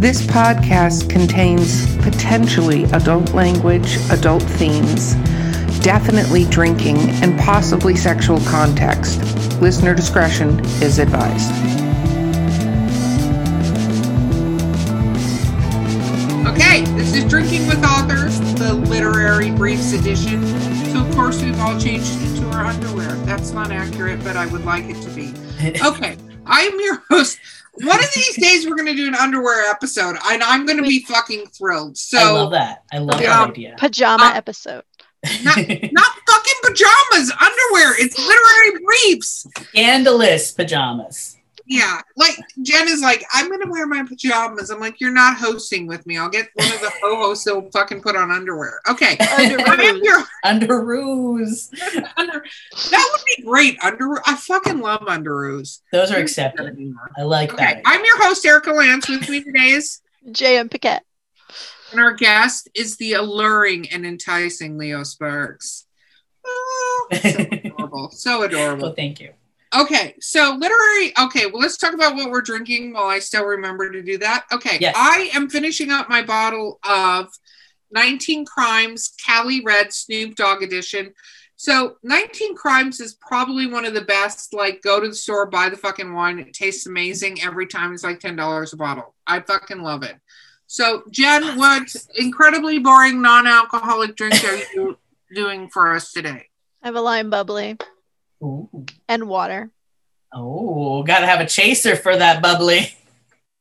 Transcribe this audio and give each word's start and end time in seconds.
This 0.00 0.22
podcast 0.22 1.10
contains 1.10 1.94
potentially 1.98 2.84
adult 2.84 3.34
language, 3.34 3.98
adult 4.08 4.42
themes, 4.42 5.12
definitely 5.80 6.46
drinking, 6.46 6.96
and 7.22 7.38
possibly 7.38 7.94
sexual 7.94 8.40
context. 8.46 9.20
Listener 9.60 9.94
discretion 9.94 10.58
is 10.80 10.98
advised. 10.98 11.52
Okay, 16.46 16.86
this 16.96 17.14
is 17.14 17.26
Drinking 17.26 17.66
with 17.66 17.84
Authors, 17.84 18.40
the 18.54 18.72
literary 18.72 19.50
briefs 19.50 19.92
edition. 19.92 20.46
So, 20.94 21.04
of 21.04 21.14
course, 21.14 21.42
we've 21.42 21.60
all 21.60 21.78
changed 21.78 22.18
into 22.22 22.48
our 22.48 22.64
underwear. 22.64 23.12
That's 23.26 23.50
not 23.50 23.70
accurate, 23.70 24.24
but 24.24 24.34
I 24.34 24.46
would 24.46 24.64
like 24.64 24.84
it 24.84 25.02
to 25.02 25.10
be. 25.10 25.34
Okay, 25.84 26.16
I'm 26.46 26.80
your 26.80 27.02
host. 27.10 27.38
One 27.74 27.98
of 27.98 28.10
these 28.14 28.29
days, 28.40 28.66
we're 28.66 28.74
going 28.76 28.88
to 28.88 28.94
do 28.94 29.06
an 29.06 29.14
underwear 29.14 29.70
episode, 29.70 30.16
and 30.30 30.42
I'm 30.42 30.66
going 30.66 30.78
to 30.78 30.82
be 30.82 31.04
fucking 31.04 31.46
thrilled. 31.48 31.96
So, 31.98 32.18
I 32.18 32.30
love 32.30 32.50
that. 32.52 32.84
I 32.92 32.98
love 32.98 33.20
Yeah. 33.20 33.36
that 33.36 33.50
idea. 33.50 33.74
Pajama 33.78 34.24
Uh, 34.26 34.32
episode. 34.34 34.82
not, 35.42 35.56
not 35.92 36.12
fucking 36.28 36.54
pajamas, 36.62 37.30
underwear. 37.40 37.94
It's 38.02 38.18
literary 38.18 38.84
briefs. 38.84 39.46
Scandalous 39.70 40.52
pajamas. 40.52 41.36
Yeah, 41.72 42.00
like 42.16 42.36
Jen 42.62 42.88
is 42.88 43.00
like, 43.00 43.24
I'm 43.32 43.48
gonna 43.48 43.70
wear 43.70 43.86
my 43.86 44.02
pajamas. 44.02 44.70
I'm 44.70 44.80
like, 44.80 45.00
you're 45.00 45.12
not 45.12 45.36
hosting 45.36 45.86
with 45.86 46.04
me. 46.04 46.18
I'll 46.18 46.28
get 46.28 46.48
one 46.54 46.66
of 46.72 46.80
the 46.80 46.90
ho-hosts 47.00 47.44
that'll 47.44 47.70
fucking 47.70 48.02
put 48.02 48.16
on 48.16 48.32
underwear. 48.32 48.80
Okay, 48.90 49.16
I 49.20 49.42
am 49.44 49.60
Underoos. 49.60 50.02
your 50.02 50.24
Underoos. 50.44 51.68
under. 52.16 52.44
That 52.90 53.08
would 53.12 53.22
be 53.36 53.42
great. 53.44 53.78
Under. 53.84 54.20
I 54.26 54.34
fucking 54.34 54.80
love 54.80 55.02
underoos. 55.02 55.78
Those 55.92 56.10
are 56.10 56.16
accepted. 56.18 56.76
I 57.16 57.22
like 57.22 57.52
Okay, 57.54 57.62
that. 57.64 57.82
I'm 57.84 58.04
your 58.04 58.20
host 58.20 58.44
Erica 58.44 58.72
Lance. 58.72 59.08
With 59.08 59.28
me 59.28 59.44
today 59.44 59.68
is, 59.70 60.00
J.M. 60.32 60.68
Piquet. 60.70 60.98
and 61.92 62.00
our 62.00 62.14
guest 62.14 62.68
is 62.74 62.96
the 62.96 63.12
alluring 63.12 63.88
and 63.90 64.04
enticing 64.04 64.76
Leo 64.76 65.04
Sparks. 65.04 65.86
Oh, 66.44 67.08
so 67.12 67.28
adorable. 67.52 68.10
So 68.10 68.42
adorable. 68.42 68.86
well, 68.86 68.94
thank 68.94 69.20
you. 69.20 69.34
Okay, 69.74 70.16
so 70.20 70.56
literary. 70.58 71.12
Okay, 71.18 71.46
well, 71.46 71.60
let's 71.62 71.76
talk 71.76 71.94
about 71.94 72.16
what 72.16 72.30
we're 72.30 72.40
drinking 72.40 72.92
while 72.92 73.06
I 73.06 73.20
still 73.20 73.44
remember 73.44 73.90
to 73.90 74.02
do 74.02 74.18
that. 74.18 74.46
Okay, 74.52 74.78
Yes. 74.80 74.94
I 74.98 75.30
am 75.32 75.48
finishing 75.48 75.90
up 75.90 76.08
my 76.08 76.22
bottle 76.22 76.80
of 76.82 77.28
19 77.92 78.44
Crimes 78.46 79.12
Cali 79.24 79.60
Red 79.64 79.92
Snoop 79.92 80.34
Dogg 80.34 80.62
edition. 80.62 81.14
So 81.54 81.96
19 82.02 82.56
Crimes 82.56 83.00
is 83.00 83.14
probably 83.14 83.66
one 83.66 83.84
of 83.84 83.94
the 83.94 84.00
best. 84.00 84.54
Like, 84.54 84.82
go 84.82 84.98
to 84.98 85.08
the 85.08 85.14
store, 85.14 85.46
buy 85.46 85.68
the 85.68 85.76
fucking 85.76 86.12
wine. 86.12 86.38
It 86.40 86.52
tastes 86.52 86.86
amazing 86.86 87.42
every 87.42 87.66
time. 87.66 87.92
It's 87.92 88.02
like 88.02 88.18
$10 88.18 88.72
a 88.72 88.76
bottle. 88.76 89.14
I 89.26 89.40
fucking 89.40 89.82
love 89.82 90.02
it. 90.02 90.16
So, 90.66 91.02
Jen, 91.10 91.56
what 91.58 91.94
incredibly 92.16 92.78
boring 92.78 93.20
non-alcoholic 93.22 94.16
drink 94.16 94.42
are 94.44 94.56
you 94.74 94.98
doing 95.34 95.68
for 95.68 95.92
us 95.94 96.12
today? 96.12 96.48
I 96.82 96.86
have 96.86 96.96
a 96.96 97.00
lime 97.00 97.28
bubbly 97.28 97.76
Ooh. 98.42 98.86
and 99.08 99.28
water. 99.28 99.70
Oh, 100.32 101.02
gotta 101.02 101.26
have 101.26 101.40
a 101.40 101.46
chaser 101.46 101.96
for 101.96 102.16
that 102.16 102.42
bubbly. 102.42 102.94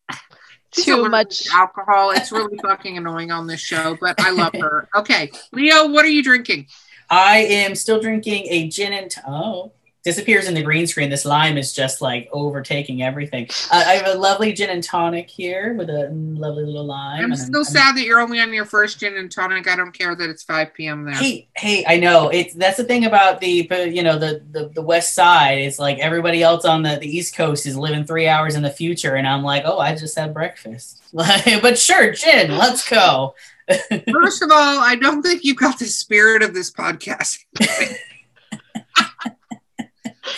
Too 0.71 1.09
much. 1.09 1.47
alcohol. 1.51 2.11
It's 2.11 2.31
really 2.31 2.57
fucking 2.61 2.97
annoying 2.97 3.31
on 3.31 3.47
this 3.47 3.59
show, 3.59 3.97
but 3.99 4.21
I 4.21 4.29
love 4.29 4.53
her. 4.53 4.87
Okay, 4.95 5.31
Leo, 5.51 5.87
what 5.87 6.05
are 6.05 6.09
you 6.09 6.23
drinking? 6.23 6.67
I 7.09 7.39
am 7.39 7.73
still 7.73 7.99
drinking 7.99 8.45
a 8.49 8.69
gin 8.69 8.93
and 8.93 9.09
t- 9.09 9.21
oh 9.27 9.71
disappears 10.03 10.47
in 10.47 10.53
the 10.53 10.61
green 10.61 10.87
screen. 10.87 11.09
This 11.09 11.25
lime 11.25 11.57
is 11.57 11.73
just 11.73 12.01
like 12.01 12.29
overtaking 12.31 13.03
everything. 13.03 13.47
Uh, 13.71 13.83
I 13.85 13.93
have 13.95 14.07
a 14.07 14.17
lovely 14.17 14.53
gin 14.53 14.69
and 14.69 14.83
tonic 14.83 15.29
here 15.29 15.73
with 15.73 15.89
a 15.89 16.09
lovely 16.11 16.63
little 16.63 16.85
lime. 16.85 17.25
I'm 17.25 17.35
still 17.35 17.65
sad 17.65 17.95
that 17.97 18.05
you're 18.05 18.19
only 18.19 18.39
on 18.39 18.53
your 18.53 18.65
first 18.65 18.99
gin 18.99 19.17
and 19.17 19.31
tonic. 19.31 19.67
I 19.67 19.75
don't 19.75 19.91
care 19.91 20.15
that 20.15 20.29
it's 20.29 20.43
5 20.43 20.73
p.m. 20.73 21.05
there. 21.05 21.15
Hey, 21.15 21.47
hey, 21.55 21.83
I 21.87 21.97
know 21.97 22.29
it's 22.29 22.53
that's 22.53 22.77
the 22.77 22.83
thing 22.83 23.05
about 23.05 23.41
the 23.41 23.67
you 23.91 24.03
know 24.03 24.17
the, 24.17 24.43
the 24.51 24.69
the 24.69 24.81
West 24.81 25.13
Side. 25.13 25.57
It's 25.59 25.79
like 25.79 25.99
everybody 25.99 26.41
else 26.43 26.65
on 26.65 26.83
the, 26.83 26.97
the 26.97 27.07
East 27.07 27.35
Coast 27.35 27.65
is 27.65 27.77
living 27.77 28.05
three 28.05 28.27
hours 28.27 28.55
in 28.55 28.61
the 28.61 28.69
future, 28.69 29.15
and 29.15 29.27
I'm 29.27 29.43
like, 29.43 29.63
oh, 29.65 29.79
I 29.79 29.95
just 29.95 30.17
had 30.17 30.33
breakfast. 30.33 31.01
but 31.13 31.77
sure, 31.77 32.13
gin, 32.13 32.57
let's 32.57 32.87
go. 32.87 33.35
First 34.11 34.41
of 34.41 34.49
all, 34.51 34.79
I 34.79 34.95
don't 34.95 35.21
think 35.21 35.43
you 35.43 35.53
got 35.53 35.77
the 35.77 35.85
spirit 35.85 36.41
of 36.41 36.53
this 36.53 36.71
podcast. 36.71 37.45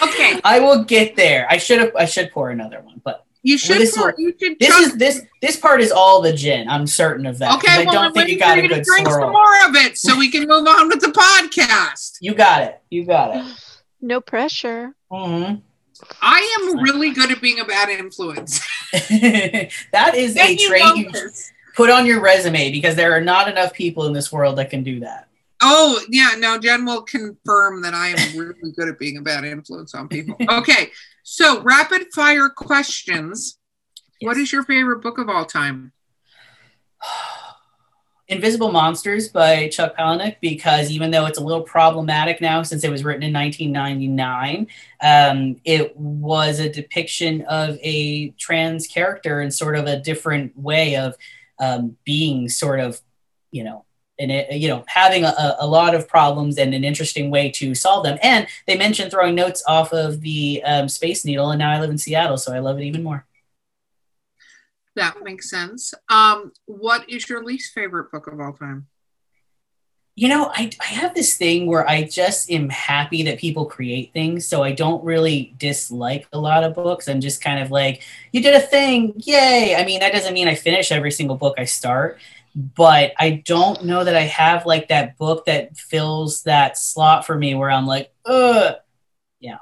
okay, 0.01 0.39
I 0.43 0.59
will 0.59 0.83
get 0.83 1.15
there. 1.15 1.47
I 1.49 1.57
should 1.57 1.79
have 1.79 1.95
I 1.95 2.05
should 2.05 2.31
pour 2.31 2.49
another 2.49 2.81
one, 2.81 3.01
but 3.03 3.25
you 3.43 3.57
should. 3.57 3.79
this 3.79 3.97
pour, 3.97 4.13
you 4.17 4.33
should 4.39 4.59
this 4.59 4.77
is 4.77 4.97
this 4.97 5.21
this 5.41 5.57
part 5.57 5.81
is 5.81 5.91
all 5.91 6.21
the 6.21 6.33
gin. 6.33 6.69
I'm 6.69 6.87
certain 6.87 7.25
of 7.25 7.39
that. 7.39 7.55
okay. 7.55 7.71
I 7.71 7.83
well, 7.83 7.93
don't 7.93 8.05
I'm 8.05 8.13
think 8.13 8.25
waiting 8.25 8.37
it 8.37 8.39
got 8.39 8.57
for 8.57 8.59
a 8.59 8.67
to 8.67 8.75
good 8.75 8.83
drink 8.83 9.07
some 9.09 9.31
more 9.31 9.65
of 9.67 9.75
it 9.75 9.97
so 9.97 10.17
we 10.17 10.29
can 10.29 10.47
move 10.47 10.67
on 10.67 10.87
with 10.87 11.01
the 11.01 11.07
podcast. 11.07 12.17
You 12.21 12.33
got 12.33 12.63
it. 12.63 12.81
You 12.89 13.05
got 13.05 13.35
it. 13.35 13.45
No 14.01 14.21
pressure. 14.21 14.95
Mm-hmm. 15.11 15.55
I 16.21 16.57
am 16.59 16.79
really 16.79 17.11
good 17.11 17.31
at 17.31 17.41
being 17.41 17.59
a 17.59 17.65
bad 17.65 17.89
influence. 17.89 18.59
that 18.91 20.13
is 20.15 20.35
a 20.37 20.53
you 20.53 20.67
trait 20.67 20.83
you 20.95 21.11
put 21.75 21.89
on 21.89 22.05
your 22.05 22.21
resume 22.21 22.71
because 22.71 22.95
there 22.95 23.13
are 23.13 23.21
not 23.21 23.47
enough 23.47 23.73
people 23.73 24.05
in 24.05 24.13
this 24.13 24.31
world 24.31 24.57
that 24.57 24.69
can 24.69 24.83
do 24.83 24.99
that. 25.01 25.27
Oh, 25.61 26.01
yeah, 26.09 26.31
no, 26.37 26.57
Jen 26.57 26.85
will 26.85 27.03
confirm 27.03 27.81
that 27.83 27.93
I 27.93 28.09
am 28.09 28.37
really 28.37 28.71
good 28.75 28.87
at 28.89 28.97
being 28.97 29.17
a 29.17 29.21
bad 29.21 29.43
influence 29.45 29.93
on 29.93 30.07
people. 30.07 30.35
Okay, 30.49 30.91
so 31.23 31.61
rapid 31.61 32.07
fire 32.13 32.49
questions. 32.49 33.57
What 34.21 34.37
Yes. 34.37 34.43
is 34.47 34.51
your 34.53 34.63
favorite 34.63 35.01
book 35.01 35.17
of 35.17 35.29
all 35.29 35.45
time? 35.45 35.91
Invisible 38.27 38.71
Monsters 38.71 39.27
by 39.27 39.67
Chuck 39.67 39.97
Palahniuk 39.97 40.37
because 40.41 40.89
even 40.89 41.11
though 41.11 41.25
it's 41.25 41.37
a 41.37 41.43
little 41.43 41.63
problematic 41.63 42.39
now 42.39 42.63
since 42.63 42.85
it 42.85 42.89
was 42.89 43.03
written 43.03 43.23
in 43.23 43.33
1999, 43.33 44.67
um, 45.03 45.59
it 45.65 45.95
was 45.97 46.59
a 46.59 46.69
depiction 46.69 47.41
of 47.49 47.77
a 47.81 48.29
trans 48.39 48.87
character 48.87 49.41
in 49.41 49.51
sort 49.51 49.75
of 49.75 49.85
a 49.85 49.99
different 49.99 50.57
way 50.57 50.95
of 50.95 51.15
um, 51.59 51.97
being 52.05 52.47
sort 52.47 52.79
of, 52.79 53.01
you 53.51 53.65
know, 53.65 53.83
and 54.19 54.31
it, 54.31 54.51
you 54.53 54.67
know, 54.67 54.83
having 54.87 55.23
a, 55.23 55.55
a 55.59 55.67
lot 55.67 55.95
of 55.95 56.07
problems 56.07 56.57
and 56.57 56.73
an 56.73 56.83
interesting 56.83 57.31
way 57.31 57.49
to 57.51 57.73
solve 57.73 58.03
them. 58.03 58.19
And 58.21 58.47
they 58.67 58.77
mentioned 58.77 59.11
throwing 59.11 59.35
notes 59.35 59.63
off 59.67 59.93
of 59.93 60.21
the 60.21 60.61
um, 60.63 60.89
Space 60.89 61.25
Needle, 61.25 61.51
and 61.51 61.59
now 61.59 61.71
I 61.71 61.79
live 61.79 61.89
in 61.89 61.97
Seattle, 61.97 62.37
so 62.37 62.53
I 62.53 62.59
love 62.59 62.79
it 62.79 62.83
even 62.83 63.03
more. 63.03 63.25
That 64.95 65.23
makes 65.23 65.49
sense. 65.49 65.93
Um, 66.09 66.51
what 66.65 67.09
is 67.09 67.29
your 67.29 67.43
least 67.43 67.73
favorite 67.73 68.11
book 68.11 68.27
of 68.27 68.39
all 68.39 68.53
time? 68.53 68.87
you 70.15 70.27
know 70.27 70.51
I, 70.53 70.69
I 70.79 70.85
have 70.85 71.15
this 71.15 71.37
thing 71.37 71.67
where 71.67 71.87
i 71.87 72.03
just 72.03 72.51
am 72.51 72.69
happy 72.69 73.23
that 73.23 73.39
people 73.39 73.65
create 73.65 74.11
things 74.13 74.45
so 74.45 74.61
i 74.61 74.71
don't 74.71 75.03
really 75.03 75.55
dislike 75.57 76.27
a 76.33 76.39
lot 76.39 76.63
of 76.63 76.75
books 76.75 77.07
i'm 77.07 77.21
just 77.21 77.41
kind 77.41 77.61
of 77.61 77.71
like 77.71 78.03
you 78.31 78.41
did 78.41 78.53
a 78.53 78.59
thing 78.59 79.13
yay 79.17 79.75
i 79.77 79.85
mean 79.85 79.99
that 80.01 80.11
doesn't 80.11 80.33
mean 80.33 80.47
i 80.47 80.55
finish 80.55 80.91
every 80.91 81.11
single 81.11 81.37
book 81.37 81.55
i 81.57 81.65
start 81.65 82.19
but 82.55 83.13
i 83.19 83.41
don't 83.45 83.85
know 83.85 84.03
that 84.03 84.15
i 84.15 84.21
have 84.21 84.65
like 84.65 84.89
that 84.89 85.17
book 85.17 85.45
that 85.45 85.75
fills 85.77 86.43
that 86.43 86.77
slot 86.77 87.25
for 87.25 87.35
me 87.37 87.55
where 87.55 87.71
i'm 87.71 87.87
like 87.87 88.11
ugh 88.25 88.75
Yeah. 89.39 89.57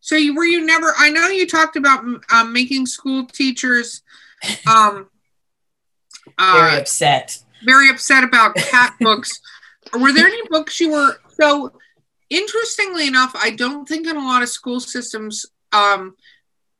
So 0.00 0.14
you 0.14 0.36
were 0.36 0.44
you 0.44 0.64
never? 0.64 0.94
I 0.96 1.10
know 1.10 1.26
you 1.28 1.46
talked 1.46 1.74
about 1.76 2.04
um, 2.32 2.52
making 2.52 2.86
school 2.86 3.26
teachers 3.26 4.02
um, 4.70 5.08
very 6.38 6.76
uh, 6.76 6.80
upset 6.80 7.42
very 7.64 7.90
upset 7.90 8.22
about 8.24 8.54
cat 8.54 8.94
books. 9.00 9.40
Were 9.92 10.12
there 10.12 10.26
any 10.26 10.42
books 10.48 10.80
you 10.80 10.92
were 10.92 11.16
so? 11.40 11.72
Interestingly 12.28 13.06
enough, 13.06 13.32
I 13.36 13.50
don't 13.50 13.88
think 13.88 14.06
in 14.06 14.16
a 14.16 14.24
lot 14.24 14.42
of 14.42 14.48
school 14.48 14.80
systems, 14.80 15.46
um, 15.72 16.16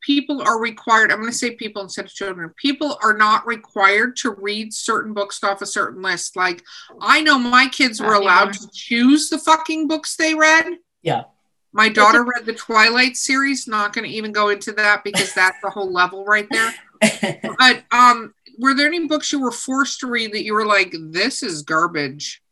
people 0.06 0.40
are 0.40 0.60
required. 0.60 1.10
I'm 1.10 1.18
going 1.18 1.32
to 1.32 1.36
say 1.36 1.50
people 1.50 1.82
instead 1.82 2.04
of 2.04 2.14
children. 2.14 2.54
People 2.56 2.96
are 3.02 3.12
not 3.12 3.44
required 3.46 4.16
to 4.18 4.30
read 4.30 4.72
certain 4.72 5.12
books 5.12 5.42
off 5.42 5.62
a 5.62 5.66
certain 5.66 6.00
list. 6.00 6.36
Like 6.36 6.62
I 7.00 7.20
know 7.22 7.38
my 7.38 7.66
kids 7.66 8.00
were 8.00 8.14
allowed 8.14 8.52
to 8.52 8.68
choose 8.72 9.28
the 9.28 9.38
fucking 9.38 9.88
books 9.88 10.14
they 10.16 10.34
read. 10.34 10.66
Yeah. 11.02 11.24
My 11.72 11.88
daughter 11.88 12.24
read 12.24 12.46
the 12.46 12.54
Twilight 12.54 13.16
series. 13.16 13.66
Not 13.66 13.92
going 13.92 14.08
to 14.08 14.16
even 14.16 14.30
go 14.30 14.50
into 14.50 14.72
that 14.72 15.02
because 15.02 15.34
that's 15.34 15.58
the 15.62 15.70
whole 15.70 15.92
level 15.92 16.24
right 16.24 16.48
there. 16.50 16.72
But 17.58 17.84
um, 17.90 18.32
were 18.58 18.74
there 18.74 18.86
any 18.86 19.06
books 19.06 19.30
you 19.30 19.40
were 19.40 19.50
forced 19.50 20.00
to 20.00 20.06
read 20.06 20.32
that 20.32 20.44
you 20.44 20.54
were 20.54 20.64
like, 20.64 20.94
"This 20.98 21.42
is 21.42 21.60
garbage"? 21.60 22.42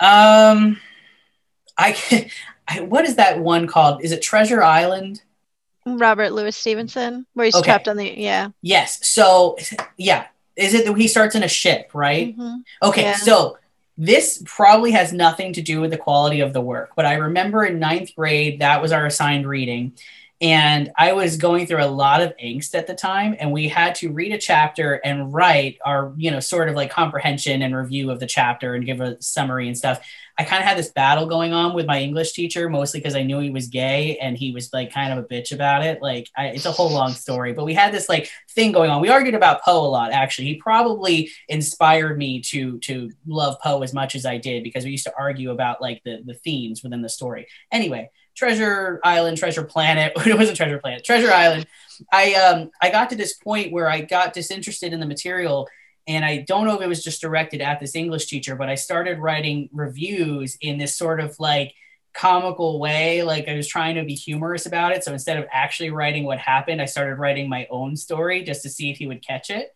um 0.00 0.78
i 1.76 2.30
I, 2.70 2.80
what 2.82 3.06
is 3.06 3.16
that 3.16 3.40
one 3.40 3.66
called 3.66 4.04
is 4.04 4.12
it 4.12 4.20
treasure 4.20 4.62
island 4.62 5.22
Robert 5.96 6.32
Louis 6.32 6.54
Stevenson, 6.54 7.24
where 7.34 7.46
he's 7.46 7.54
Okay. 7.54 7.64
trapped 7.64 7.88
on 7.88 7.96
the 7.96 8.12
yeah. 8.20 8.48
yes 8.60 8.98
so 9.06 9.56
yeah 9.96 10.26
is 10.56 10.74
it 10.74 10.84
that 10.84 10.94
he 10.96 11.08
starts 11.08 11.34
in 11.34 11.42
a 11.42 11.48
ship 11.48 11.90
right 11.94 12.36
Mhm. 12.36 12.62
Okay, 12.82 13.02
Yeah. 13.02 13.14
so 13.16 13.56
this 13.96 14.42
probably 14.44 14.90
has 14.92 15.12
nothing 15.12 15.52
to 15.54 15.62
do 15.62 15.80
with 15.80 15.90
the 15.90 15.96
quality 15.96 16.40
of 16.40 16.52
the 16.52 16.60
work, 16.60 16.90
but 16.94 17.04
I 17.06 17.14
remember 17.14 17.64
in 17.64 17.78
ninth 17.80 18.14
grade 18.14 18.60
that 18.60 18.80
was 18.82 18.92
our 18.92 19.06
assigned 19.06 19.46
reading, 19.48 19.92
and 20.40 20.92
I 20.96 21.14
was 21.14 21.36
going 21.36 21.66
through 21.66 21.82
a 21.82 21.86
lot 21.86 22.22
of 22.22 22.32
angst 22.36 22.76
at 22.76 22.86
the 22.86 22.94
time, 22.94 23.34
and 23.40 23.50
we 23.50 23.66
had 23.66 23.96
to 23.96 24.12
read 24.12 24.32
a 24.32 24.38
chapter 24.38 24.94
and 24.94 25.32
write 25.32 25.78
our, 25.84 26.12
you 26.16 26.30
know, 26.30 26.38
sort 26.38 26.68
of 26.68 26.76
like 26.76 26.90
comprehension 26.90 27.60
and 27.62 27.74
review 27.74 28.10
of 28.10 28.20
the 28.20 28.26
chapter 28.26 28.74
and 28.74 28.86
give 28.86 29.00
a 29.00 29.20
summary 29.20 29.66
and 29.66 29.76
stuff. 29.76 30.00
I 30.40 30.44
kind 30.44 30.62
of 30.62 30.68
had 30.68 30.78
this 30.78 30.92
battle 30.92 31.26
going 31.26 31.52
on 31.52 31.74
with 31.74 31.86
my 31.86 32.00
English 32.00 32.34
teacher, 32.34 32.70
mostly 32.70 33.00
because 33.00 33.16
I 33.16 33.24
knew 33.24 33.40
he 33.40 33.50
was 33.50 33.66
gay 33.66 34.16
and 34.18 34.38
he 34.38 34.52
was 34.52 34.72
like 34.72 34.92
kind 34.92 35.12
of 35.12 35.18
a 35.18 35.26
bitch 35.26 35.50
about 35.50 35.84
it. 35.84 36.00
Like, 36.00 36.28
I, 36.36 36.46
it's 36.48 36.66
a 36.66 36.70
whole 36.70 36.92
long 36.92 37.10
story, 37.10 37.52
but 37.52 37.64
we 37.64 37.74
had 37.74 37.92
this 37.92 38.08
like 38.08 38.30
thing 38.50 38.70
going 38.70 38.90
on. 38.92 39.00
We 39.00 39.08
argued 39.08 39.34
about 39.34 39.64
Poe 39.64 39.84
a 39.84 39.88
lot, 39.88 40.12
actually. 40.12 40.46
He 40.46 40.54
probably 40.54 41.30
inspired 41.48 42.16
me 42.16 42.40
to 42.42 42.78
to 42.80 43.10
love 43.26 43.56
Poe 43.60 43.82
as 43.82 43.92
much 43.92 44.14
as 44.14 44.24
I 44.24 44.38
did 44.38 44.62
because 44.62 44.84
we 44.84 44.92
used 44.92 45.06
to 45.06 45.14
argue 45.18 45.50
about 45.50 45.82
like 45.82 46.02
the 46.04 46.22
the 46.24 46.34
themes 46.34 46.84
within 46.84 47.02
the 47.02 47.08
story. 47.08 47.48
Anyway, 47.72 48.08
Treasure 48.38 49.00
Island, 49.02 49.36
Treasure 49.36 49.64
Planet. 49.64 50.12
it 50.26 50.38
wasn't 50.38 50.56
Treasure 50.56 50.78
Planet, 50.78 51.04
Treasure 51.04 51.32
Island. 51.32 51.66
I 52.12 52.34
um 52.34 52.70
I 52.80 52.90
got 52.90 53.10
to 53.10 53.16
this 53.16 53.34
point 53.34 53.72
where 53.72 53.90
I 53.90 54.00
got 54.02 54.32
disinterested 54.32 54.92
in 54.92 55.00
the 55.00 55.06
material, 55.06 55.68
and 56.06 56.24
I 56.24 56.44
don't 56.46 56.64
know 56.64 56.76
if 56.76 56.80
it 56.80 56.88
was 56.88 57.02
just 57.02 57.20
directed 57.20 57.60
at 57.60 57.80
this 57.80 57.96
English 57.96 58.26
teacher, 58.26 58.54
but 58.54 58.68
I 58.68 58.76
started 58.76 59.18
writing 59.18 59.68
reviews 59.72 60.56
in 60.60 60.78
this 60.78 60.94
sort 60.94 61.18
of 61.18 61.34
like 61.40 61.74
comical 62.14 62.78
way. 62.78 63.24
Like 63.24 63.48
I 63.48 63.56
was 63.56 63.66
trying 63.66 63.96
to 63.96 64.04
be 64.04 64.14
humorous 64.14 64.66
about 64.66 64.92
it. 64.92 65.02
So 65.02 65.12
instead 65.12 65.38
of 65.38 65.46
actually 65.50 65.90
writing 65.90 66.22
what 66.22 66.38
happened, 66.38 66.80
I 66.80 66.84
started 66.84 67.16
writing 67.16 67.48
my 67.48 67.66
own 67.70 67.96
story 67.96 68.44
just 68.44 68.62
to 68.62 68.70
see 68.70 68.90
if 68.90 68.98
he 68.98 69.08
would 69.08 69.26
catch 69.26 69.50
it. 69.50 69.74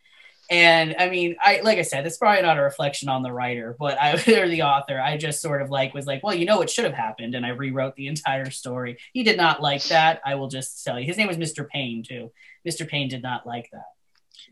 And 0.52 0.94
I 0.98 1.08
mean, 1.08 1.36
I 1.40 1.62
like 1.62 1.78
I 1.78 1.82
said, 1.82 2.06
it's 2.06 2.18
probably 2.18 2.42
not 2.42 2.58
a 2.58 2.62
reflection 2.62 3.08
on 3.08 3.22
the 3.22 3.32
writer, 3.32 3.74
but 3.78 3.98
I 3.98 4.12
or 4.38 4.48
the 4.48 4.62
author. 4.62 5.00
I 5.00 5.16
just 5.16 5.40
sort 5.40 5.62
of 5.62 5.70
like 5.70 5.94
was 5.94 6.06
like, 6.06 6.22
well, 6.22 6.34
you 6.34 6.44
know 6.44 6.58
what 6.58 6.68
should 6.68 6.84
have 6.84 6.92
happened, 6.92 7.34
and 7.34 7.46
I 7.46 7.50
rewrote 7.50 7.96
the 7.96 8.06
entire 8.06 8.50
story. 8.50 8.98
He 9.14 9.22
did 9.22 9.38
not 9.38 9.62
like 9.62 9.82
that. 9.84 10.20
I 10.26 10.34
will 10.34 10.48
just 10.48 10.84
tell 10.84 11.00
you, 11.00 11.06
his 11.06 11.16
name 11.16 11.26
was 11.28 11.38
Mr. 11.38 11.66
Payne 11.66 12.02
too. 12.02 12.30
Mr. 12.68 12.86
Payne 12.86 13.08
did 13.08 13.22
not 13.22 13.46
like 13.46 13.70
that. 13.72 13.86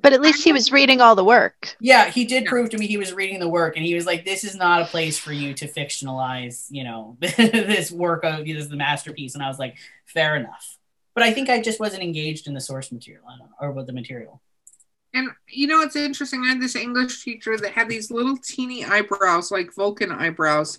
But 0.00 0.14
at 0.14 0.22
least 0.22 0.42
he 0.42 0.54
was 0.54 0.72
reading 0.72 1.02
all 1.02 1.14
the 1.14 1.24
work. 1.24 1.76
Yeah, 1.80 2.08
he 2.08 2.24
did 2.24 2.46
prove 2.46 2.70
to 2.70 2.78
me 2.78 2.86
he 2.86 2.96
was 2.96 3.12
reading 3.12 3.38
the 3.38 3.48
work, 3.48 3.76
and 3.76 3.84
he 3.84 3.94
was 3.94 4.06
like, 4.06 4.24
"This 4.24 4.42
is 4.42 4.54
not 4.54 4.80
a 4.80 4.86
place 4.86 5.18
for 5.18 5.34
you 5.34 5.52
to 5.52 5.68
fictionalize, 5.68 6.66
you 6.70 6.82
know, 6.82 7.18
this 7.20 7.92
work 7.92 8.24
of 8.24 8.46
this 8.46 8.56
is 8.56 8.70
the 8.70 8.76
masterpiece." 8.76 9.34
And 9.34 9.42
I 9.42 9.48
was 9.48 9.58
like, 9.58 9.76
"Fair 10.06 10.34
enough." 10.36 10.78
But 11.14 11.24
I 11.24 11.34
think 11.34 11.50
I 11.50 11.60
just 11.60 11.78
wasn't 11.78 12.04
engaged 12.04 12.46
in 12.46 12.54
the 12.54 12.60
source 12.60 12.90
material, 12.90 13.24
I 13.28 13.36
don't 13.36 13.50
know, 13.50 13.56
or 13.60 13.72
with 13.72 13.86
the 13.86 13.92
material. 13.92 14.40
And 15.12 15.30
you 15.48 15.66
know, 15.66 15.80
it's 15.82 15.96
interesting. 15.96 16.42
I 16.44 16.48
had 16.48 16.60
this 16.62 16.76
English 16.76 17.24
teacher 17.24 17.56
that 17.56 17.72
had 17.72 17.88
these 17.88 18.10
little 18.10 18.36
teeny 18.36 18.84
eyebrows, 18.84 19.50
like 19.50 19.74
Vulcan 19.74 20.12
eyebrows. 20.12 20.78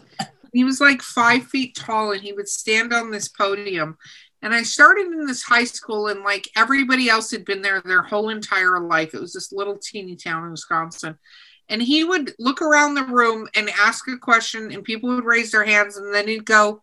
He 0.54 0.64
was 0.64 0.82
like 0.82 1.02
five 1.02 1.46
feet 1.46 1.76
tall 1.76 2.12
and 2.12 2.22
he 2.22 2.34
would 2.34 2.48
stand 2.48 2.94
on 2.94 3.12
this 3.12 3.28
podium. 3.28 3.98
And 4.42 4.56
I 4.56 4.64
started 4.64 5.06
in 5.08 5.26
this 5.26 5.44
high 5.44 5.66
school, 5.66 6.08
and 6.08 6.22
like 6.24 6.50
everybody 6.56 7.10
else 7.10 7.30
had 7.30 7.46
been 7.46 7.62
there 7.62 7.80
their 7.82 8.02
whole 8.02 8.30
entire 8.30 8.80
life. 8.80 9.14
It 9.14 9.22
was 9.22 9.34
this 9.34 9.52
little 9.52 9.78
teeny 9.78 10.16
town 10.16 10.46
in 10.46 10.52
Wisconsin. 10.52 11.18
And 11.70 11.82
he 11.82 12.04
would 12.04 12.34
look 12.40 12.62
around 12.62 12.96
the 12.96 13.04
room 13.04 13.48
and 13.56 13.70
ask 13.70 14.08
a 14.08 14.18
question, 14.18 14.72
and 14.72 14.84
people 14.84 15.14
would 15.16 15.26
raise 15.26 15.52
their 15.52 15.64
hands, 15.64 15.98
and 15.98 16.14
then 16.14 16.28
he'd 16.28 16.46
go, 16.46 16.82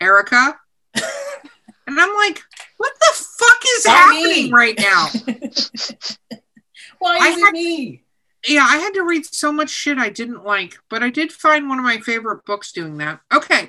Erica. 0.00 0.58
and 0.94 1.98
I'm 1.98 2.14
like, 2.16 2.42
what 2.76 2.92
the 3.00 3.24
fuck 3.38 3.62
is 3.76 3.86
Not 3.86 3.96
happening 3.96 4.44
me. 4.44 4.52
right 4.52 4.78
now? 4.78 5.08
Why 7.00 7.18
I 7.20 7.28
is 7.30 7.38
it 7.38 7.52
me? 7.52 8.02
yeah, 8.46 8.64
I 8.68 8.76
had 8.78 8.94
to 8.94 9.02
read 9.02 9.26
so 9.26 9.50
much 9.52 9.70
shit 9.70 9.98
I 9.98 10.08
didn't 10.08 10.44
like, 10.44 10.78
but 10.88 11.02
I 11.02 11.10
did 11.10 11.32
find 11.32 11.68
one 11.68 11.78
of 11.78 11.84
my 11.84 11.98
favorite 11.98 12.44
books 12.46 12.70
doing 12.72 12.96
that. 12.98 13.20
Okay. 13.34 13.68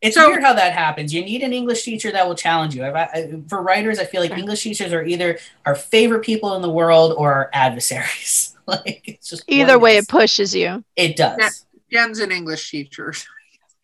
It's 0.00 0.14
So- 0.16 0.28
weird 0.28 0.42
how 0.42 0.54
that 0.54 0.72
happens. 0.72 1.12
You 1.12 1.24
need 1.24 1.42
an 1.42 1.52
English 1.52 1.82
teacher 1.82 2.10
that 2.12 2.26
will 2.26 2.34
challenge 2.36 2.74
you. 2.74 2.84
I, 2.84 3.02
I, 3.04 3.32
for 3.48 3.60
writers, 3.62 3.98
I 3.98 4.04
feel 4.04 4.20
like 4.20 4.30
English 4.30 4.62
teachers 4.62 4.92
are 4.92 5.04
either 5.04 5.38
our 5.66 5.74
favorite 5.74 6.22
people 6.24 6.54
in 6.54 6.62
the 6.62 6.70
world 6.70 7.14
or 7.16 7.32
our 7.34 7.50
adversaries. 7.52 8.56
like 8.66 9.02
it's 9.06 9.28
just 9.28 9.42
Either 9.48 9.72
what 9.74 9.82
way, 9.82 9.96
it 9.98 10.08
pushes 10.08 10.54
you. 10.54 10.84
it 10.96 11.16
does. 11.16 11.64
Jen's 11.92 12.20
an 12.20 12.30
English 12.30 12.70
teacher. 12.70 13.12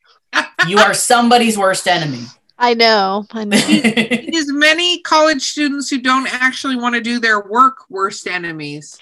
you 0.68 0.78
are 0.78 0.94
somebody's 0.94 1.56
worst 1.58 1.88
enemy. 1.88 2.24
I 2.64 2.72
know. 2.72 3.26
I 3.30 3.44
know. 3.44 3.58
It 3.68 4.34
is 4.34 4.50
many 4.50 5.02
college 5.02 5.42
students 5.42 5.90
who 5.90 6.00
don't 6.00 6.26
actually 6.32 6.76
want 6.76 6.94
to 6.94 7.02
do 7.02 7.20
their 7.20 7.40
work 7.40 7.84
worst 7.90 8.26
enemies. 8.26 8.98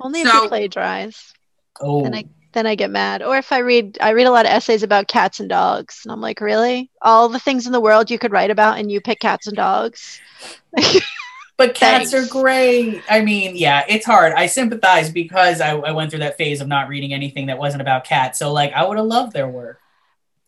Only 0.00 0.20
if 0.20 0.32
you 0.32 0.48
plagiarize. 0.48 1.34
oh, 1.80 2.04
Then 2.04 2.14
I 2.14 2.24
then 2.52 2.66
I 2.66 2.76
get 2.76 2.90
mad. 2.90 3.22
Or 3.22 3.36
if 3.36 3.50
I 3.50 3.58
read 3.58 3.98
I 4.00 4.10
read 4.10 4.28
a 4.28 4.30
lot 4.30 4.46
of 4.46 4.52
essays 4.52 4.84
about 4.84 5.08
cats 5.08 5.40
and 5.40 5.48
dogs, 5.48 6.02
and 6.04 6.12
I'm 6.12 6.20
like, 6.20 6.40
really? 6.40 6.88
All 7.02 7.28
the 7.28 7.40
things 7.40 7.66
in 7.66 7.72
the 7.72 7.80
world 7.80 8.12
you 8.12 8.18
could 8.18 8.30
write 8.30 8.52
about, 8.52 8.78
and 8.78 8.92
you 8.92 9.00
pick 9.00 9.18
cats 9.18 9.48
and 9.48 9.56
dogs. 9.56 10.20
but 11.56 11.74
cats 11.74 12.12
Thanks. 12.12 12.14
are 12.14 12.30
great. 12.30 13.02
I 13.10 13.22
mean, 13.22 13.56
yeah, 13.56 13.86
it's 13.88 14.06
hard. 14.06 14.34
I 14.34 14.46
sympathize 14.46 15.10
because 15.10 15.60
I, 15.60 15.70
I 15.76 15.90
went 15.90 16.10
through 16.10 16.20
that 16.20 16.38
phase 16.38 16.60
of 16.60 16.68
not 16.68 16.86
reading 16.86 17.12
anything 17.12 17.46
that 17.46 17.58
wasn't 17.58 17.82
about 17.82 18.04
cats. 18.04 18.38
So 18.38 18.52
like, 18.52 18.72
I 18.72 18.86
would 18.86 18.98
have 18.98 19.06
loved 19.06 19.32
their 19.32 19.48
work. 19.48 19.80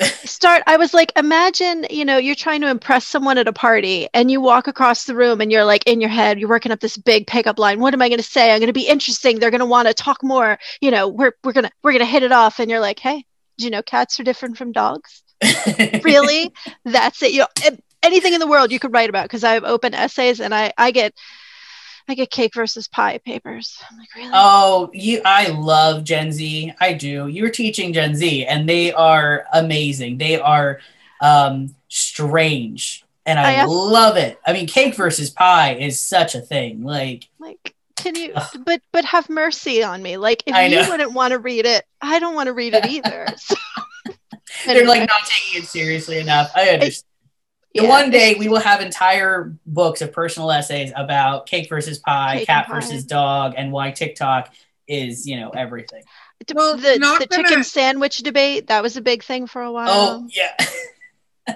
Start. 0.01 0.63
I 0.67 0.77
was 0.77 0.95
like, 0.95 1.13
imagine, 1.17 1.87
you 1.91 2.05
know, 2.05 2.17
you're 2.17 2.35
trying 2.35 2.61
to 2.63 2.69
impress 2.69 3.07
someone 3.07 3.39
at 3.39 3.49
a 3.49 3.53
party, 3.53 4.09
and 4.15 4.31
you 4.31 4.41
walk 4.41 4.67
across 4.67 5.05
the 5.05 5.15
room, 5.15 5.41
and 5.41 5.53
you're 5.53 5.65
like, 5.65 5.87
in 5.87 6.01
your 6.01 6.11
head, 6.11 6.39
you're 6.39 6.49
working 6.49 6.73
up 6.73 6.81
this 6.81 6.97
big 6.97 7.27
pickup 7.27 7.59
line. 7.59 7.81
What 7.81 7.95
am 7.95 8.03
I 8.03 8.09
going 8.09 8.19
to 8.21 8.25
say? 8.25 8.53
I'm 8.53 8.61
going 8.61 8.69
to 8.69 8.73
be 8.73 8.89
interesting. 8.89 9.39
They're 9.39 9.51
going 9.51 9.61
to 9.61 9.67
want 9.67 9.89
to 9.89 9.95
talk 9.95 10.23
more. 10.23 10.59
You 10.81 10.91
know, 10.91 11.09
we're 11.09 11.33
we're 11.45 11.53
gonna 11.53 11.71
we're 11.83 11.93
gonna 11.93 12.05
hit 12.05 12.23
it 12.23 12.33
off, 12.33 12.59
and 12.59 12.71
you're 12.71 12.81
like, 12.81 12.99
hey, 12.99 13.25
do 13.59 13.65
you 13.65 13.71
know 13.71 13.83
cats 13.83 14.19
are 14.21 14.25
different 14.25 14.57
from 14.57 14.73
dogs? 14.73 15.23
really 16.05 16.53
that's 16.85 17.23
it 17.23 17.33
you 17.33 17.39
know, 17.39 17.47
anything 18.03 18.35
in 18.35 18.41
the 18.41 18.47
world 18.47 18.71
you 18.71 18.79
could 18.79 18.93
write 18.93 19.09
about 19.09 19.25
because 19.25 19.43
i 19.43 19.55
have 19.55 19.65
open 19.65 19.95
essays 19.95 20.39
and 20.39 20.55
i 20.55 20.71
i 20.77 20.91
get 20.91 21.15
i 22.09 22.15
get 22.15 22.31
cake 22.31 22.55
versus 22.55 22.89
pie 22.89 23.19
papers 23.19 23.79
i'm 23.91 23.99
like 23.99 24.09
really 24.17 24.31
Oh, 24.33 24.91
you! 24.93 25.21
I 25.25 25.49
love 25.49 26.05
Gen 26.05 26.33
Z. 26.33 26.73
I 26.81 26.93
do. 26.93 27.27
You're 27.29 27.51
teaching 27.51 27.93
Gen 27.93 28.15
Z, 28.15 28.47
and 28.47 28.69
they 28.69 28.93
are 28.93 29.45
amazing. 29.53 30.19
They 30.19 30.39
are 30.41 30.81
um, 31.21 31.75
strange, 31.89 33.05
and 33.27 33.39
I, 33.39 33.51
I 33.51 33.53
asked- 33.55 33.71
love 33.71 34.17
it. 34.17 34.39
I 34.47 34.53
mean, 34.53 34.67
cake 34.67 34.95
versus 34.95 35.31
pie 35.31 35.75
is 35.75 35.99
such 36.01 36.35
a 36.35 36.41
thing. 36.41 36.83
Like, 36.85 37.29
like 37.39 37.75
can 37.97 38.15
you 38.15 38.33
Ugh. 38.35 38.63
but 38.65 38.81
but 38.93 39.05
have 39.05 39.29
mercy 39.29 39.83
on 39.83 40.03
me 40.03 40.17
like 40.17 40.43
if 40.47 40.55
I 40.55 40.67
you 40.67 40.77
know. 40.77 40.89
wouldn't 40.89 41.13
want 41.13 41.33
to 41.33 41.39
read 41.39 41.67
it 41.67 41.85
i 42.01 42.19
don't 42.19 42.35
want 42.35 42.47
to 42.47 42.55
read 42.55 42.73
it 42.73 42.87
either 42.87 43.27
So- 43.37 43.55
they're 44.65 44.77
Anyway, 44.79 44.87
like 44.87 45.01
not 45.09 45.21
taking 45.27 45.63
it 45.63 45.67
seriously 45.69 46.19
enough. 46.19 46.51
I 46.55 46.71
understand. 46.71 47.05
Yeah, 47.73 47.89
One 47.89 48.11
day 48.11 48.35
we 48.39 48.49
will 48.49 48.61
have 48.61 48.81
entire 48.81 49.55
books 49.67 50.01
of 50.03 50.13
personal 50.13 50.51
essays 50.51 50.93
about 50.97 51.47
cake 51.47 51.69
versus 51.69 51.99
pie, 51.99 52.39
Cake 52.39 52.47
cat 52.47 52.67
pie. 52.67 52.75
versus 52.75 53.05
dog, 53.05 53.55
and 53.57 53.71
why 53.73 53.91
TikTok 53.93 54.53
is, 54.89 55.27
you 55.27 55.39
know, 55.39 55.51
everything. 55.51 56.03
Well, 56.55 56.77
the, 56.77 56.99
not 56.99 57.21
the 57.21 57.27
gonna- 57.27 57.45
chicken 57.49 57.65
sandwich 57.65 58.19
debate 58.19 58.69
that 58.69 58.83
was 58.83 58.97
a 58.97 59.01
big 59.03 59.23
thing 59.23 59.47
for 59.47 59.63
a 59.63 59.71
while 59.71 59.89
Oh, 59.91 60.29
yeah. 60.35 60.57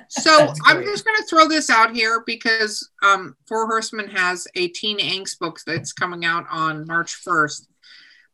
So 0.09 0.53
I'm 0.65 0.83
just 0.83 1.05
going 1.05 1.17
to 1.19 1.23
throw 1.25 1.47
this 1.47 1.71
out 1.71 1.95
here 1.95 2.25
because 2.27 2.91
um, 3.05 3.37
Four 3.47 3.67
Horsemen 3.67 4.09
has 4.09 4.49
a 4.57 4.67
teen 4.69 4.99
angst 4.99 5.39
book 5.39 5.61
that's 5.65 5.93
coming 5.93 6.25
out 6.25 6.47
on 6.51 6.85
March 6.87 7.23
1st, 7.25 7.69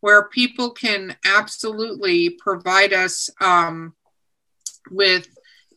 where 0.01 0.29
people 0.29 0.71
can 0.71 1.17
absolutely 1.27 2.31
provide 2.31 2.95
us 2.95 3.29
um, 3.43 3.95
with 4.91 5.29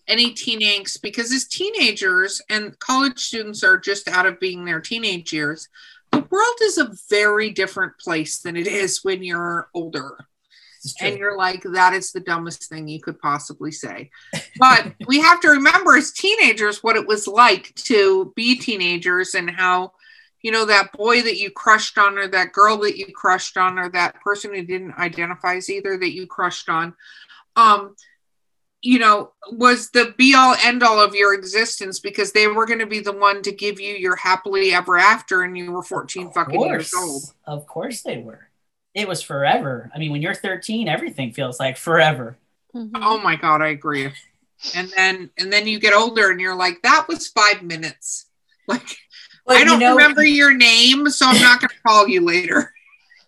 any 0.08 0.34
teen 0.34 0.62
angst 0.62 1.02
because 1.02 1.32
as 1.32 1.46
teenagers 1.46 2.42
and 2.50 2.78
college 2.80 3.20
students 3.20 3.64
are 3.64 3.78
just 3.78 4.08
out 4.08 4.26
of 4.26 4.40
being 4.40 4.66
their 4.66 4.82
teenage 4.82 5.32
years, 5.32 5.70
the 6.12 6.26
world 6.30 6.58
is 6.62 6.78
a 6.78 6.94
very 7.10 7.50
different 7.50 7.98
place 7.98 8.40
than 8.40 8.56
it 8.56 8.68
is 8.68 9.04
when 9.04 9.24
you're 9.24 9.70
older. 9.74 10.18
And 11.00 11.18
you're 11.18 11.38
like 11.38 11.64
that 11.64 11.94
is 11.94 12.12
the 12.12 12.20
dumbest 12.20 12.68
thing 12.68 12.88
you 12.88 13.00
could 13.00 13.18
possibly 13.20 13.72
say. 13.72 14.12
But 14.60 14.94
we 15.08 15.22
have 15.22 15.40
to 15.42 15.50
remember 15.50 15.96
as 15.96 16.12
teenagers 16.12 16.84
what 16.84 16.98
it 16.98 17.08
was 17.08 17.26
like 17.26 17.74
to 17.76 18.34
be 18.36 18.58
teenagers 18.58 19.34
and 19.34 19.50
how 19.50 19.94
you 20.42 20.52
know 20.52 20.66
that 20.66 20.92
boy 20.92 21.22
that 21.22 21.40
you 21.40 21.52
crushed 21.52 21.98
on 21.98 22.18
or 22.18 22.28
that 22.28 22.52
girl 22.52 22.78
that 22.80 22.98
you 22.98 23.08
crushed 23.14 23.56
on 23.56 23.80
or 23.80 23.90
that 23.90 24.20
person 24.22 24.54
who 24.54 24.64
didn't 24.64 24.98
identify 24.98 25.56
as 25.56 25.70
either 25.70 25.98
that 25.98 26.14
you 26.14 26.28
crushed 26.28 26.68
on. 26.68 26.94
Um 27.56 27.96
you 28.84 29.00
know 29.00 29.32
was 29.54 29.90
the 29.92 30.14
be 30.18 30.36
all 30.36 30.56
end 30.64 30.84
all 30.84 31.00
of 31.02 31.16
your 31.16 31.34
existence 31.34 32.00
because 32.00 32.34
they 32.34 32.48
were 32.48 32.66
going 32.66 32.80
to 32.80 32.86
be 32.86 33.00
the 33.00 33.14
one 33.14 33.42
to 33.42 33.52
give 33.52 33.80
you 33.80 33.96
your 33.96 34.16
happily 34.18 34.74
ever 34.74 34.98
after 34.98 35.42
and 35.44 35.58
you 35.58 35.72
were 35.72 35.82
14 35.82 36.28
Of 36.28 36.34
fucking 36.34 36.62
years 36.62 36.92
course. 36.92 37.34
old 37.48 37.60
Of 37.60 37.66
course 37.68 38.02
they 38.04 38.18
were. 38.18 38.50
It 38.94 39.08
was 39.08 39.22
forever. 39.24 39.90
I 39.96 39.98
mean, 39.98 40.12
when 40.12 40.22
you're 40.22 40.36
13, 40.36 40.88
everything 40.88 41.32
feels 41.32 41.60
like 41.60 41.78
forever. 41.78 42.38
Mhm. 42.76 42.92
Oh 42.96 43.18
my 43.20 43.36
god, 43.38 43.62
I 43.62 43.70
agree. 43.70 44.12
And 44.76 44.90
then 44.96 45.30
and 45.38 45.52
then 45.52 45.66
you 45.68 45.80
get 45.80 45.94
older 45.94 46.30
and 46.30 46.40
you're 46.40 46.56
like, 46.56 46.82
that 46.84 47.08
was 47.08 47.28
five 47.30 47.64
minutes. 47.64 48.28
Like 48.68 48.98
But 49.46 49.58
I 49.58 49.64
don't 49.66 49.82
you 49.82 49.88
know, 49.88 49.96
remember 49.96 50.24
your 50.24 50.54
name, 50.54 51.10
so 51.10 51.26
I'm 51.28 51.42
not 51.42 51.60
gonna 51.62 51.74
call 51.86 52.08
you 52.08 52.22
later. 52.22 52.74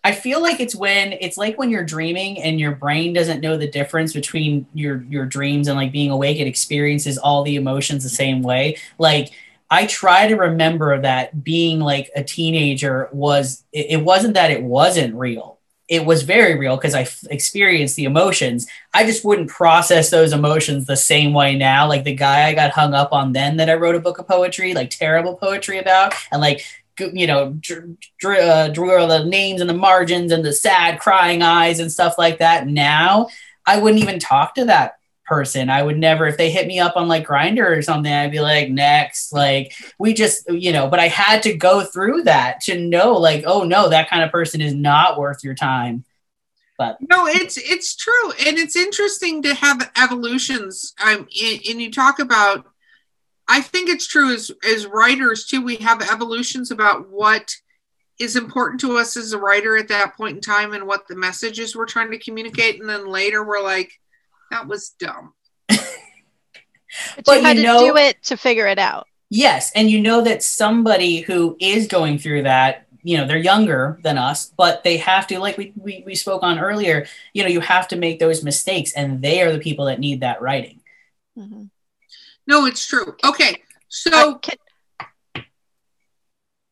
I 0.06 0.12
feel 0.12 0.40
like 0.40 0.60
it's 0.60 0.76
when 0.76 1.14
it's 1.20 1.36
like 1.36 1.58
when 1.58 1.68
you're 1.68 1.82
dreaming 1.82 2.40
and 2.40 2.60
your 2.60 2.76
brain 2.76 3.12
doesn't 3.12 3.40
know 3.40 3.56
the 3.56 3.66
difference 3.68 4.12
between 4.12 4.64
your 4.72 5.02
your 5.08 5.26
dreams 5.26 5.66
and 5.66 5.76
like 5.76 5.90
being 5.90 6.12
awake. 6.12 6.38
It 6.38 6.46
experiences 6.46 7.18
all 7.18 7.42
the 7.42 7.56
emotions 7.56 8.04
the 8.04 8.08
same 8.08 8.42
way. 8.42 8.76
Like 8.98 9.32
I 9.68 9.86
try 9.86 10.28
to 10.28 10.36
remember 10.36 11.00
that 11.00 11.42
being 11.42 11.80
like 11.80 12.08
a 12.14 12.22
teenager 12.22 13.08
was, 13.10 13.64
it, 13.72 13.86
it 13.98 14.04
wasn't 14.04 14.34
that 14.34 14.52
it 14.52 14.62
wasn't 14.62 15.16
real. 15.16 15.58
It 15.88 16.06
was 16.06 16.22
very 16.22 16.56
real 16.56 16.76
because 16.76 16.94
I 16.94 17.02
f- 17.02 17.24
experienced 17.28 17.96
the 17.96 18.04
emotions. 18.04 18.68
I 18.94 19.04
just 19.06 19.24
wouldn't 19.24 19.50
process 19.50 20.10
those 20.10 20.32
emotions 20.32 20.86
the 20.86 20.96
same 20.96 21.34
way 21.34 21.56
now. 21.56 21.88
Like 21.88 22.04
the 22.04 22.14
guy 22.14 22.46
I 22.46 22.54
got 22.54 22.70
hung 22.70 22.94
up 22.94 23.12
on 23.12 23.32
then 23.32 23.56
that 23.56 23.68
I 23.68 23.74
wrote 23.74 23.96
a 23.96 24.00
book 24.00 24.20
of 24.20 24.28
poetry, 24.28 24.72
like 24.72 24.90
terrible 24.90 25.34
poetry 25.34 25.78
about, 25.80 26.14
and 26.30 26.40
like 26.40 26.64
you 26.98 27.26
know, 27.26 27.56
drew, 27.60 27.96
uh, 28.24 28.68
drew 28.68 28.98
all 28.98 29.06
the 29.06 29.24
names 29.24 29.60
and 29.60 29.70
the 29.70 29.74
margins 29.74 30.32
and 30.32 30.44
the 30.44 30.52
sad 30.52 31.00
crying 31.00 31.42
eyes 31.42 31.78
and 31.80 31.90
stuff 31.90 32.16
like 32.18 32.38
that. 32.38 32.66
Now 32.66 33.28
I 33.66 33.78
wouldn't 33.80 34.02
even 34.02 34.18
talk 34.18 34.54
to 34.54 34.64
that 34.66 34.98
person. 35.24 35.68
I 35.68 35.82
would 35.82 35.98
never, 35.98 36.26
if 36.26 36.36
they 36.36 36.50
hit 36.50 36.68
me 36.68 36.78
up 36.78 36.96
on 36.96 37.08
like 37.08 37.26
Grindr 37.26 37.76
or 37.76 37.82
something, 37.82 38.12
I'd 38.12 38.30
be 38.30 38.40
like, 38.40 38.70
next. 38.70 39.32
Like, 39.32 39.72
we 39.98 40.14
just, 40.14 40.48
you 40.48 40.72
know, 40.72 40.88
but 40.88 41.00
I 41.00 41.08
had 41.08 41.42
to 41.42 41.56
go 41.56 41.82
through 41.82 42.22
that 42.22 42.60
to 42.62 42.80
know, 42.80 43.14
like, 43.14 43.42
oh 43.46 43.64
no, 43.64 43.88
that 43.88 44.08
kind 44.08 44.22
of 44.22 44.30
person 44.30 44.60
is 44.60 44.72
not 44.72 45.18
worth 45.18 45.42
your 45.42 45.54
time. 45.54 46.04
But 46.78 46.98
no, 47.00 47.26
it's 47.26 47.56
it's 47.56 47.96
true, 47.96 48.32
and 48.46 48.58
it's 48.58 48.76
interesting 48.76 49.40
to 49.42 49.54
have 49.54 49.90
evolutions. 49.96 50.94
Um, 51.02 51.26
and 51.42 51.80
you 51.80 51.90
talk 51.90 52.18
about. 52.18 52.66
I 53.48 53.60
think 53.60 53.88
it's 53.88 54.06
true 54.06 54.32
as 54.34 54.50
as 54.68 54.86
writers 54.86 55.46
too. 55.46 55.62
We 55.62 55.76
have 55.76 56.02
evolutions 56.02 56.70
about 56.70 57.08
what 57.10 57.54
is 58.18 58.36
important 58.36 58.80
to 58.80 58.96
us 58.96 59.16
as 59.16 59.32
a 59.32 59.38
writer 59.38 59.76
at 59.76 59.88
that 59.88 60.16
point 60.16 60.36
in 60.36 60.40
time 60.40 60.72
and 60.72 60.86
what 60.86 61.06
the 61.06 61.16
messages 61.16 61.76
we're 61.76 61.86
trying 61.86 62.10
to 62.10 62.18
communicate, 62.18 62.80
and 62.80 62.88
then 62.88 63.06
later 63.06 63.44
we're 63.44 63.62
like, 63.62 63.92
that 64.50 64.66
was 64.66 64.90
dumb. 64.98 65.34
but, 65.68 65.78
but, 67.24 67.36
you 67.36 67.42
had 67.42 67.56
you 67.58 67.62
know, 67.62 67.80
to 67.80 67.92
do 67.92 67.96
it 67.96 68.22
to 68.24 68.36
figure 68.36 68.66
it 68.66 68.78
out. 68.78 69.06
Yes, 69.28 69.72
and 69.74 69.90
you 69.90 70.00
know 70.00 70.22
that 70.22 70.42
somebody 70.42 71.20
who 71.20 71.56
is 71.60 71.88
going 71.88 72.18
through 72.18 72.44
that, 72.44 72.86
you 73.02 73.16
know, 73.16 73.26
they're 73.26 73.36
younger 73.36 73.98
than 74.02 74.18
us, 74.18 74.52
but 74.56 74.82
they 74.82 74.96
have 74.98 75.26
to, 75.26 75.38
like 75.38 75.58
we, 75.58 75.72
we, 75.76 76.02
we 76.06 76.14
spoke 76.14 76.42
on 76.42 76.58
earlier, 76.58 77.06
you 77.34 77.42
know, 77.42 77.48
you 77.48 77.60
have 77.60 77.88
to 77.88 77.96
make 77.96 78.18
those 78.18 78.42
mistakes, 78.42 78.92
and 78.94 79.20
they 79.20 79.42
are 79.42 79.52
the 79.52 79.58
people 79.58 79.86
that 79.86 80.00
need 80.00 80.20
that 80.20 80.40
writing. 80.40 80.80
Mm-hmm. 81.36 81.64
No, 82.46 82.66
it's 82.66 82.86
true. 82.86 83.16
Okay, 83.24 83.62
so 83.88 84.40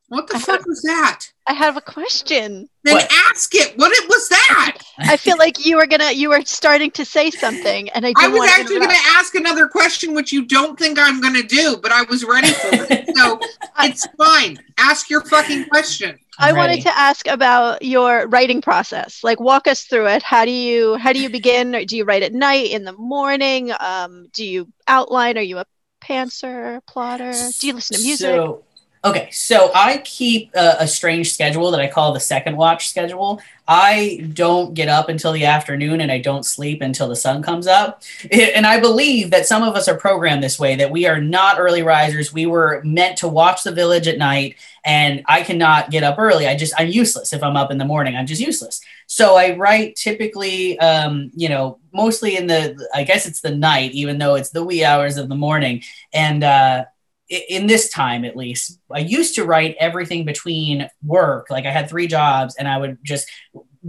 what 0.07 0.27
the 0.27 0.35
I 0.35 0.39
fuck 0.39 0.65
was 0.65 0.81
that? 0.83 1.27
I 1.47 1.53
have 1.53 1.77
a 1.77 1.81
question. 1.81 2.67
Then 2.83 2.95
what? 2.95 3.11
ask 3.29 3.53
it. 3.53 3.77
What 3.77 3.91
it 3.91 4.09
was 4.09 4.29
that? 4.29 4.77
I 4.97 5.15
feel 5.15 5.37
like 5.37 5.63
you 5.63 5.77
were 5.77 5.85
gonna 5.85 6.11
you 6.11 6.29
were 6.29 6.41
starting 6.43 6.89
to 6.91 7.05
say 7.05 7.29
something, 7.29 7.89
and 7.89 8.05
I 8.05 8.13
I 8.17 8.27
was 8.27 8.49
actually 8.49 8.79
gonna 8.79 8.93
ask 9.15 9.35
another 9.35 9.67
question, 9.67 10.15
which 10.15 10.31
you 10.31 10.45
don't 10.45 10.77
think 10.77 10.97
I'm 10.97 11.21
gonna 11.21 11.43
do, 11.43 11.77
but 11.81 11.91
I 11.91 12.03
was 12.03 12.23
ready 12.23 12.51
for 12.51 12.69
it. 12.73 13.15
So 13.15 13.39
it's 13.79 14.07
fine. 14.17 14.57
Ask 14.77 15.09
your 15.09 15.21
fucking 15.21 15.65
question. 15.65 16.17
I 16.39 16.51
wanted 16.51 16.81
to 16.81 16.97
ask 16.97 17.27
about 17.27 17.81
your 17.81 18.27
writing 18.27 18.61
process. 18.61 19.23
Like, 19.23 19.39
walk 19.39 19.67
us 19.67 19.83
through 19.83 20.07
it. 20.07 20.23
How 20.23 20.45
do 20.45 20.51
you 20.51 20.95
how 20.95 21.13
do 21.13 21.21
you 21.21 21.29
begin? 21.29 21.75
Or 21.75 21.85
do 21.85 21.95
you 21.95 22.05
write 22.05 22.23
at 22.23 22.33
night, 22.33 22.71
in 22.71 22.83
the 22.83 22.93
morning? 22.93 23.71
Um, 23.79 24.27
do 24.33 24.45
you 24.45 24.67
outline? 24.87 25.37
Are 25.37 25.41
you 25.41 25.59
a 25.59 25.65
pantser, 26.03 26.81
plotter? 26.87 27.31
Do 27.59 27.67
you 27.67 27.73
listen 27.73 27.97
to 27.97 28.03
music? 28.03 28.27
So, 28.27 28.64
Okay, 29.05 29.29
so 29.29 29.69
I 29.75 29.99
keep 29.99 30.49
a, 30.55 30.77
a, 30.79 30.87
strange 30.87 31.31
schedule 31.31 31.69
that 31.69 31.79
I 31.79 31.85
call 31.85 32.11
the 32.11 32.19
second 32.19 32.57
watch 32.57 32.89
schedule. 32.89 33.39
I 33.67 34.27
don't 34.33 34.73
get 34.73 34.89
up 34.89 35.09
until 35.09 35.31
the 35.31 35.45
afternoon 35.45 36.01
and 36.01 36.11
I 36.11 36.17
don't 36.17 36.43
sleep 36.43 36.81
until 36.81 37.07
the 37.07 37.15
sun 37.15 37.43
comes 37.43 37.67
up. 37.67 38.01
And 38.31 38.65
I 38.65 38.79
believe 38.79 39.29
that 39.29 39.45
some 39.45 39.61
of 39.61 39.75
us 39.75 39.87
are 39.87 39.95
programmed 39.95 40.41
this 40.41 40.57
way, 40.57 40.75
that 40.77 40.89
we 40.89 41.05
are 41.05 41.21
not 41.21 41.59
early 41.59 41.83
risers. 41.83 42.33
We 42.33 42.47
were 42.47 42.81
meant 42.83 43.19
to 43.19 43.27
watch 43.27 43.61
the 43.61 43.71
village 43.71 44.07
at 44.07 44.17
night 44.17 44.55
and 44.83 45.21
I 45.27 45.43
cannot 45.43 45.91
get 45.91 46.03
up 46.03 46.17
early. 46.17 46.47
I 46.47 46.57
just, 46.57 46.73
I'm 46.79 46.89
useless 46.89 47.31
if 47.31 47.43
I'm 47.43 47.55
up 47.55 47.69
in 47.69 47.77
the 47.77 47.85
morning. 47.85 48.15
I'm 48.15 48.25
just 48.25 48.41
useless. 48.41 48.81
So 49.05 49.35
I 49.35 49.55
write 49.55 49.97
typically, 49.97 50.79
um, 50.79 51.29
you 51.35 51.49
know, 51.49 51.77
mostly 51.93 52.37
in 52.37 52.47
the, 52.47 52.87
I 52.95 53.03
guess 53.03 53.27
it's 53.27 53.41
the 53.41 53.53
night, 53.53 53.91
even 53.91 54.17
though 54.17 54.33
it's 54.33 54.49
the 54.49 54.65
wee 54.65 54.83
hours 54.83 55.17
of 55.17 55.29
the 55.29 55.35
morning. 55.35 55.83
And, 56.11 56.43
uh, 56.43 56.85
in 57.29 57.65
this 57.65 57.89
time 57.89 58.23
at 58.23 58.35
least 58.35 58.79
i 58.91 58.99
used 58.99 59.35
to 59.35 59.43
write 59.43 59.75
everything 59.79 60.25
between 60.25 60.87
work 61.03 61.49
like 61.49 61.65
i 61.65 61.71
had 61.71 61.89
three 61.89 62.07
jobs 62.07 62.55
and 62.55 62.67
i 62.67 62.77
would 62.77 62.97
just 63.03 63.27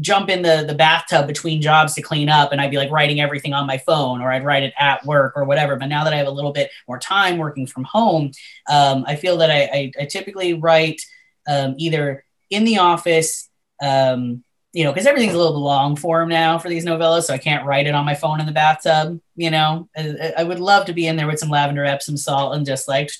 jump 0.00 0.28
in 0.28 0.42
the, 0.42 0.64
the 0.66 0.74
bathtub 0.74 1.26
between 1.26 1.60
jobs 1.62 1.94
to 1.94 2.02
clean 2.02 2.28
up 2.28 2.52
and 2.52 2.60
i'd 2.60 2.70
be 2.70 2.76
like 2.78 2.90
writing 2.90 3.20
everything 3.20 3.52
on 3.52 3.66
my 3.66 3.76
phone 3.78 4.22
or 4.22 4.32
i'd 4.32 4.44
write 4.44 4.62
it 4.62 4.72
at 4.78 5.04
work 5.04 5.32
or 5.36 5.44
whatever. 5.44 5.76
But 5.76 5.86
now 5.86 6.04
that 6.04 6.12
i 6.12 6.16
have 6.16 6.26
a 6.26 6.30
little 6.30 6.52
bit 6.52 6.70
more 6.88 6.98
time 6.98 7.36
working 7.36 7.66
from 7.66 7.84
home 7.84 8.32
um, 8.68 9.04
i 9.06 9.16
feel 9.16 9.36
that 9.38 9.50
I, 9.50 9.62
I, 9.62 9.92
I 10.00 10.04
typically 10.06 10.54
write 10.54 11.00
um, 11.48 11.74
either 11.78 12.24
in 12.50 12.64
the 12.64 12.78
office 12.78 13.48
um, 13.82 14.44
you 14.76 14.84
know, 14.84 14.92
because 14.92 15.06
everything's 15.06 15.32
a 15.32 15.38
little 15.38 15.58
long 15.58 15.96
form 15.96 16.28
now 16.28 16.58
for 16.58 16.68
these 16.68 16.84
novellas, 16.84 17.22
so 17.22 17.32
I 17.32 17.38
can't 17.38 17.64
write 17.64 17.86
it 17.86 17.94
on 17.94 18.04
my 18.04 18.14
phone 18.14 18.40
in 18.40 18.46
the 18.46 18.52
bathtub. 18.52 19.18
You 19.34 19.50
know, 19.50 19.88
I, 19.96 20.34
I 20.36 20.44
would 20.44 20.60
love 20.60 20.84
to 20.84 20.92
be 20.92 21.06
in 21.06 21.16
there 21.16 21.26
with 21.26 21.38
some 21.38 21.48
lavender, 21.48 21.82
Epsom 21.82 22.18
salt, 22.18 22.54
and 22.54 22.66
just 22.66 22.86
like, 22.86 23.10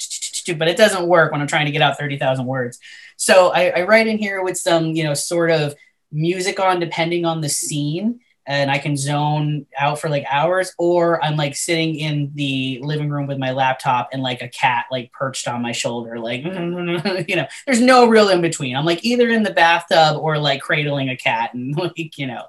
but 0.59 0.69
it 0.69 0.77
doesn't 0.77 1.09
work 1.09 1.33
when 1.33 1.41
I'm 1.41 1.47
trying 1.47 1.65
to 1.65 1.73
get 1.73 1.81
out 1.81 1.97
thirty 1.97 2.19
thousand 2.19 2.45
words. 2.45 2.79
So 3.17 3.53
I, 3.53 3.69
I 3.69 3.83
write 3.85 4.07
in 4.07 4.19
here 4.19 4.43
with 4.43 4.59
some, 4.59 4.89
you 4.89 5.03
know, 5.03 5.15
sort 5.15 5.51
of 5.51 5.75
music 6.13 6.61
on, 6.61 6.79
depending 6.79 7.25
on 7.25 7.41
the 7.41 7.49
scene, 7.49 8.21
and 8.47 8.71
I 8.71 8.79
can 8.79 8.97
zone 8.97 9.67
out 9.77 10.01
for 10.01 10.09
like 10.09 10.25
hours, 10.31 10.73
or 10.79 11.23
I'm 11.23 11.37
like 11.37 11.57
sitting 11.57 11.97
in 11.97 12.31
the 12.35 12.81
living 12.83 13.11
room 13.11 13.27
with 13.27 13.39
my 13.39 13.51
laptop 13.51 14.11
and 14.13 14.23
like 14.23 14.41
a 14.41 14.49
cat 14.49 14.87
like 14.91 15.13
perched 15.13 15.49
on 15.49 15.63
my 15.63 15.73
shoulder, 15.73 16.19
like 16.19 16.45
you 17.29 17.37
know, 17.37 17.47
there's 17.67 17.81
no 17.81 18.07
real 18.07 18.29
in 18.29 18.41
between. 18.41 18.77
I'm 18.77 18.85
like 18.85 19.05
either 19.05 19.29
in 19.29 19.43
the 19.43 19.53
bathtub 19.53 20.19
or 20.19 20.39
like 20.39 20.61
cradling 20.61 21.09
a 21.09 21.17
cat, 21.17 21.55
and 21.55 21.77
like 21.97 22.17
you 22.19 22.27
know, 22.27 22.45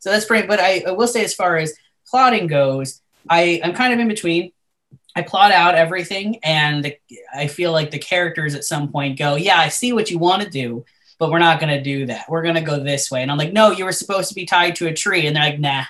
so 0.00 0.10
that's 0.10 0.24
pretty. 0.24 0.48
But 0.48 0.60
I, 0.60 0.82
I 0.86 0.90
will 0.90 1.08
say, 1.08 1.24
as 1.24 1.34
far 1.34 1.56
as 1.56 1.74
plotting 2.08 2.48
goes, 2.48 3.00
I 3.28 3.60
I'm 3.62 3.74
kind 3.74 3.92
of 3.92 4.00
in 4.00 4.08
between. 4.08 4.52
I 5.14 5.22
plot 5.22 5.50
out 5.50 5.76
everything, 5.76 6.40
and 6.42 6.92
I 7.34 7.46
feel 7.46 7.72
like 7.72 7.90
the 7.90 7.98
characters 7.98 8.54
at 8.54 8.64
some 8.64 8.92
point 8.92 9.18
go, 9.18 9.36
"Yeah, 9.36 9.58
I 9.58 9.68
see 9.68 9.92
what 9.92 10.10
you 10.10 10.18
want 10.18 10.42
to 10.42 10.50
do." 10.50 10.84
But 11.18 11.30
we're 11.30 11.38
not 11.38 11.60
going 11.60 11.76
to 11.76 11.82
do 11.82 12.06
that. 12.06 12.26
We're 12.28 12.42
going 12.42 12.54
to 12.56 12.60
go 12.60 12.82
this 12.82 13.10
way. 13.10 13.22
And 13.22 13.30
I'm 13.30 13.38
like, 13.38 13.52
no, 13.52 13.70
you 13.70 13.84
were 13.84 13.92
supposed 13.92 14.28
to 14.28 14.34
be 14.34 14.46
tied 14.46 14.76
to 14.76 14.86
a 14.86 14.94
tree. 14.94 15.26
And 15.26 15.36
they're 15.36 15.44
like, 15.44 15.60
nah, 15.60 15.84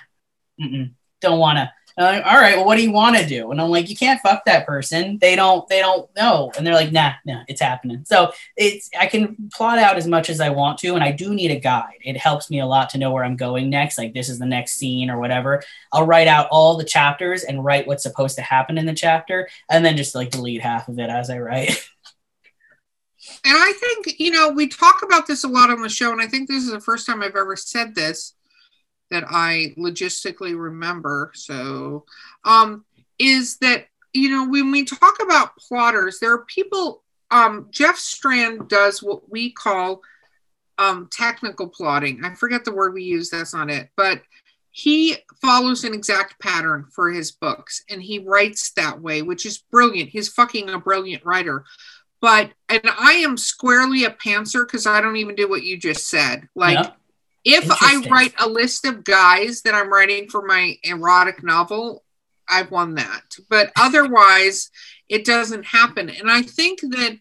don't 1.21 1.39
want 1.39 1.57
to. 1.57 1.71
Like, 1.99 2.23
All 2.27 2.35
right, 2.35 2.55
well, 2.55 2.65
what 2.65 2.77
do 2.77 2.83
you 2.83 2.91
want 2.91 3.17
to 3.17 3.25
do? 3.25 3.49
And 3.49 3.59
I'm 3.59 3.71
like, 3.71 3.89
you 3.89 3.95
can't 3.95 4.21
fuck 4.21 4.45
that 4.45 4.67
person. 4.67 5.17
They 5.19 5.35
don't, 5.35 5.67
they 5.67 5.79
don't 5.79 6.07
know. 6.15 6.51
And 6.55 6.65
they're 6.65 6.75
like, 6.75 6.91
nah, 6.91 7.13
nah, 7.25 7.41
it's 7.47 7.59
happening. 7.59 8.05
So 8.05 8.31
it's, 8.55 8.87
I 8.97 9.07
can 9.07 9.49
plot 9.51 9.79
out 9.79 9.97
as 9.97 10.05
much 10.05 10.29
as 10.29 10.39
I 10.39 10.49
want 10.49 10.77
to. 10.79 10.93
And 10.93 11.03
I 11.03 11.11
do 11.11 11.33
need 11.33 11.49
a 11.49 11.59
guide. 11.59 11.97
It 12.03 12.15
helps 12.15 12.51
me 12.51 12.59
a 12.59 12.67
lot 12.67 12.91
to 12.91 12.99
know 12.99 13.11
where 13.11 13.23
I'm 13.23 13.35
going 13.35 13.71
next. 13.71 13.97
Like 13.97 14.13
this 14.13 14.29
is 14.29 14.37
the 14.37 14.45
next 14.45 14.75
scene 14.75 15.09
or 15.09 15.19
whatever. 15.19 15.63
I'll 15.91 16.05
write 16.05 16.27
out 16.27 16.47
all 16.51 16.77
the 16.77 16.83
chapters 16.83 17.43
and 17.43 17.65
write 17.65 17.87
what's 17.87 18.03
supposed 18.03 18.35
to 18.35 18.43
happen 18.43 18.77
in 18.77 18.85
the 18.85 18.93
chapter. 18.93 19.49
And 19.67 19.83
then 19.83 19.97
just 19.97 20.13
like 20.13 20.29
delete 20.29 20.61
half 20.61 20.89
of 20.89 20.99
it 20.99 21.09
as 21.09 21.31
I 21.31 21.39
write. 21.39 21.89
And 23.43 23.55
I 23.57 23.73
think, 23.73 24.19
you 24.19 24.31
know, 24.31 24.49
we 24.49 24.67
talk 24.67 25.01
about 25.03 25.27
this 25.27 25.43
a 25.43 25.47
lot 25.47 25.69
on 25.69 25.81
the 25.81 25.89
show, 25.89 26.11
and 26.11 26.21
I 26.21 26.27
think 26.27 26.47
this 26.47 26.63
is 26.63 26.71
the 26.71 26.79
first 26.79 27.05
time 27.05 27.21
I've 27.21 27.35
ever 27.35 27.55
said 27.55 27.95
this 27.95 28.33
that 29.09 29.23
I 29.29 29.73
logistically 29.77 30.59
remember. 30.59 31.31
So, 31.33 32.05
um, 32.43 32.85
is 33.19 33.57
that, 33.59 33.87
you 34.13 34.29
know, 34.29 34.47
when 34.47 34.71
we 34.71 34.83
talk 34.83 35.21
about 35.21 35.55
plotters, 35.57 36.19
there 36.19 36.33
are 36.33 36.45
people, 36.45 37.03
um, 37.31 37.67
Jeff 37.71 37.97
Strand 37.97 38.67
does 38.67 39.01
what 39.01 39.29
we 39.31 39.51
call 39.51 40.01
um, 40.77 41.07
technical 41.11 41.67
plotting. 41.67 42.23
I 42.23 42.35
forget 42.35 42.65
the 42.65 42.73
word 42.73 42.93
we 42.93 43.03
use, 43.03 43.29
that's 43.29 43.53
not 43.53 43.69
it. 43.69 43.89
But 43.95 44.21
he 44.71 45.15
follows 45.41 45.83
an 45.83 45.93
exact 45.93 46.39
pattern 46.39 46.85
for 46.93 47.09
his 47.09 47.31
books 47.31 47.83
and 47.89 48.01
he 48.01 48.19
writes 48.19 48.71
that 48.73 49.01
way, 49.01 49.23
which 49.23 49.45
is 49.45 49.57
brilliant. 49.57 50.09
He's 50.09 50.29
fucking 50.29 50.69
a 50.69 50.77
brilliant 50.77 51.25
writer 51.25 51.65
but 52.27 52.51
and 52.67 52.81
I 52.99 53.13
am 53.13 53.37
squarely 53.37 54.03
a 54.03 54.09
pantser 54.09 54.67
because 54.67 54.85
I 54.85 54.99
don't 54.99 55.15
even 55.15 55.33
do 55.33 55.47
what 55.47 55.63
you 55.63 55.77
just 55.77 56.09
said. 56.09 56.49
Like 56.55 56.77
yeah. 57.45 57.59
if 57.59 57.71
I 57.71 58.05
write 58.09 58.33
a 58.37 58.49
list 58.49 58.83
of 58.83 59.05
guys 59.05 59.61
that 59.61 59.73
I'm 59.73 59.89
writing 59.89 60.27
for 60.27 60.45
my 60.45 60.75
erotic 60.83 61.41
novel, 61.41 62.03
I've 62.49 62.69
won 62.69 62.95
that. 62.95 63.21
But 63.49 63.71
otherwise, 63.79 64.69
it 65.07 65.23
doesn't 65.23 65.67
happen. 65.67 66.09
And 66.09 66.29
I 66.29 66.41
think 66.41 66.81
that 66.81 67.17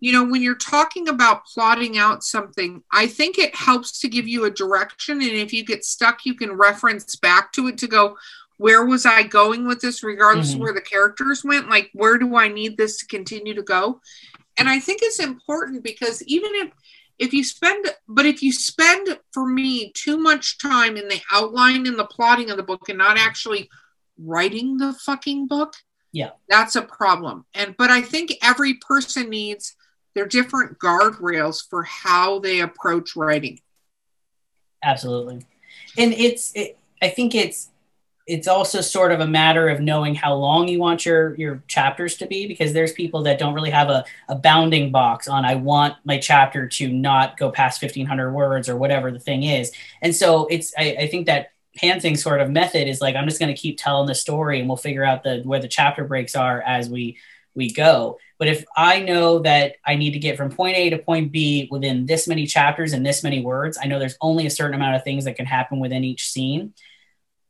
you 0.00 0.12
know 0.12 0.24
when 0.24 0.40
you're 0.40 0.54
talking 0.54 1.08
about 1.08 1.44
plotting 1.44 1.98
out 1.98 2.22
something 2.22 2.84
i 2.92 3.04
think 3.04 3.36
it 3.36 3.52
helps 3.52 3.98
to 3.98 4.08
give 4.08 4.28
you 4.28 4.44
a 4.44 4.50
direction 4.50 5.20
and 5.20 5.32
if 5.32 5.52
you 5.52 5.64
get 5.64 5.84
stuck 5.84 6.24
you 6.24 6.36
can 6.36 6.52
reference 6.52 7.16
back 7.16 7.50
to 7.52 7.66
it 7.66 7.76
to 7.76 7.88
go 7.88 8.16
where 8.58 8.86
was 8.86 9.04
i 9.04 9.24
going 9.24 9.66
with 9.66 9.80
this 9.80 10.04
regardless 10.04 10.50
mm-hmm. 10.50 10.58
of 10.58 10.62
where 10.62 10.72
the 10.72 10.80
characters 10.80 11.42
went 11.42 11.68
like 11.68 11.90
where 11.94 12.16
do 12.16 12.36
i 12.36 12.46
need 12.46 12.76
this 12.76 12.98
to 12.98 13.06
continue 13.06 13.54
to 13.54 13.62
go 13.64 14.00
and 14.58 14.68
i 14.68 14.78
think 14.78 15.00
it's 15.02 15.20
important 15.20 15.82
because 15.82 16.22
even 16.24 16.50
if 16.54 16.70
if 17.18 17.32
you 17.32 17.42
spend 17.42 17.86
but 18.08 18.26
if 18.26 18.42
you 18.42 18.52
spend 18.52 19.18
for 19.32 19.46
me 19.46 19.92
too 19.94 20.16
much 20.16 20.58
time 20.58 20.96
in 20.96 21.08
the 21.08 21.20
outline 21.32 21.86
and 21.86 21.98
the 21.98 22.04
plotting 22.06 22.50
of 22.50 22.56
the 22.56 22.62
book 22.62 22.88
and 22.88 22.98
not 22.98 23.18
actually 23.18 23.68
writing 24.18 24.76
the 24.78 24.92
fucking 24.92 25.46
book 25.46 25.74
Yeah. 26.12 26.30
That's 26.48 26.76
a 26.76 26.82
problem. 26.82 27.44
And 27.54 27.76
but 27.76 27.90
I 27.90 28.00
think 28.02 28.32
every 28.42 28.74
person 28.74 29.28
needs 29.30 29.76
their 30.14 30.26
different 30.26 30.78
guardrails 30.78 31.58
for 31.68 31.82
how 31.84 32.38
they 32.40 32.60
approach 32.60 33.14
writing. 33.14 33.60
Absolutely. 34.82 35.44
And 35.96 36.12
it's 36.14 36.52
it, 36.54 36.78
I 37.02 37.08
think 37.08 37.34
it's 37.34 37.70
it's 38.28 38.46
also 38.46 38.82
sort 38.82 39.10
of 39.10 39.20
a 39.20 39.26
matter 39.26 39.70
of 39.70 39.80
knowing 39.80 40.14
how 40.14 40.34
long 40.34 40.68
you 40.68 40.78
want 40.78 41.04
your 41.06 41.34
your 41.36 41.62
chapters 41.66 42.16
to 42.18 42.26
be 42.26 42.46
because 42.46 42.74
there's 42.74 42.92
people 42.92 43.22
that 43.22 43.38
don't 43.38 43.54
really 43.54 43.70
have 43.70 43.88
a, 43.88 44.04
a 44.28 44.34
bounding 44.34 44.92
box 44.92 45.26
on 45.26 45.44
i 45.44 45.54
want 45.54 45.96
my 46.04 46.18
chapter 46.18 46.68
to 46.68 46.88
not 46.92 47.38
go 47.38 47.50
past 47.50 47.82
1500 47.82 48.30
words 48.30 48.68
or 48.68 48.76
whatever 48.76 49.10
the 49.10 49.18
thing 49.18 49.42
is. 49.42 49.72
And 50.02 50.14
so 50.14 50.46
it's 50.46 50.72
i, 50.78 50.96
I 51.00 51.06
think 51.08 51.26
that 51.26 51.52
pantsing 51.76 52.18
sort 52.18 52.40
of 52.40 52.50
method 52.50 52.88
is 52.88 53.00
like 53.00 53.16
i'm 53.16 53.26
just 53.26 53.40
going 53.40 53.54
to 53.54 53.60
keep 53.60 53.78
telling 53.78 54.06
the 54.06 54.14
story 54.14 54.58
and 54.60 54.68
we'll 54.68 54.76
figure 54.76 55.04
out 55.04 55.22
the 55.22 55.40
where 55.44 55.60
the 55.60 55.68
chapter 55.68 56.04
breaks 56.04 56.36
are 56.36 56.60
as 56.62 56.88
we 56.88 57.16
we 57.54 57.72
go. 57.72 58.18
But 58.38 58.48
if 58.48 58.64
i 58.76 59.00
know 59.00 59.40
that 59.40 59.76
i 59.84 59.96
need 59.96 60.12
to 60.12 60.18
get 60.18 60.36
from 60.36 60.50
point 60.50 60.76
a 60.76 60.90
to 60.90 60.98
point 60.98 61.32
b 61.32 61.66
within 61.70 62.06
this 62.06 62.28
many 62.28 62.46
chapters 62.46 62.92
and 62.92 63.04
this 63.04 63.24
many 63.24 63.40
words 63.40 63.78
i 63.82 63.86
know 63.86 63.98
there's 63.98 64.16
only 64.20 64.46
a 64.46 64.50
certain 64.50 64.74
amount 64.74 64.94
of 64.94 65.02
things 65.02 65.24
that 65.24 65.34
can 65.36 65.46
happen 65.46 65.80
within 65.80 66.04
each 66.04 66.28
scene 66.28 66.72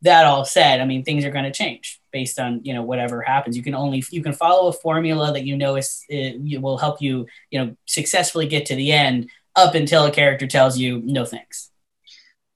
that 0.02 0.26
all 0.26 0.45
said, 0.45 0.81
I 0.81 0.85
mean, 0.85 1.05
things 1.05 1.25
are 1.25 1.31
going 1.31 1.45
to 1.45 1.50
change 1.50 2.00
based 2.12 2.38
on 2.38 2.61
you 2.64 2.73
know 2.73 2.83
whatever 2.83 3.21
happens. 3.23 3.57
You 3.57 3.62
can 3.62 3.75
only 3.75 4.02
you 4.11 4.23
can 4.23 4.33
follow 4.33 4.69
a 4.69 4.73
formula 4.73 5.33
that 5.33 5.45
you 5.45 5.57
know 5.57 5.76
is 5.76 6.05
eh, 6.11 6.35
it 6.37 6.62
will 6.62 6.78
help 6.78 7.02
you 7.02 7.26
you 7.50 7.59
know 7.59 7.76
successfully 7.87 8.47
get 8.47 8.67
to 8.67 8.76
the 8.76 8.93
end 8.93 9.31
up 9.57 9.75
until 9.75 10.05
a 10.05 10.11
character 10.11 10.47
tells 10.47 10.78
you 10.78 11.02
no 11.05 11.25
thanks. 11.25 11.71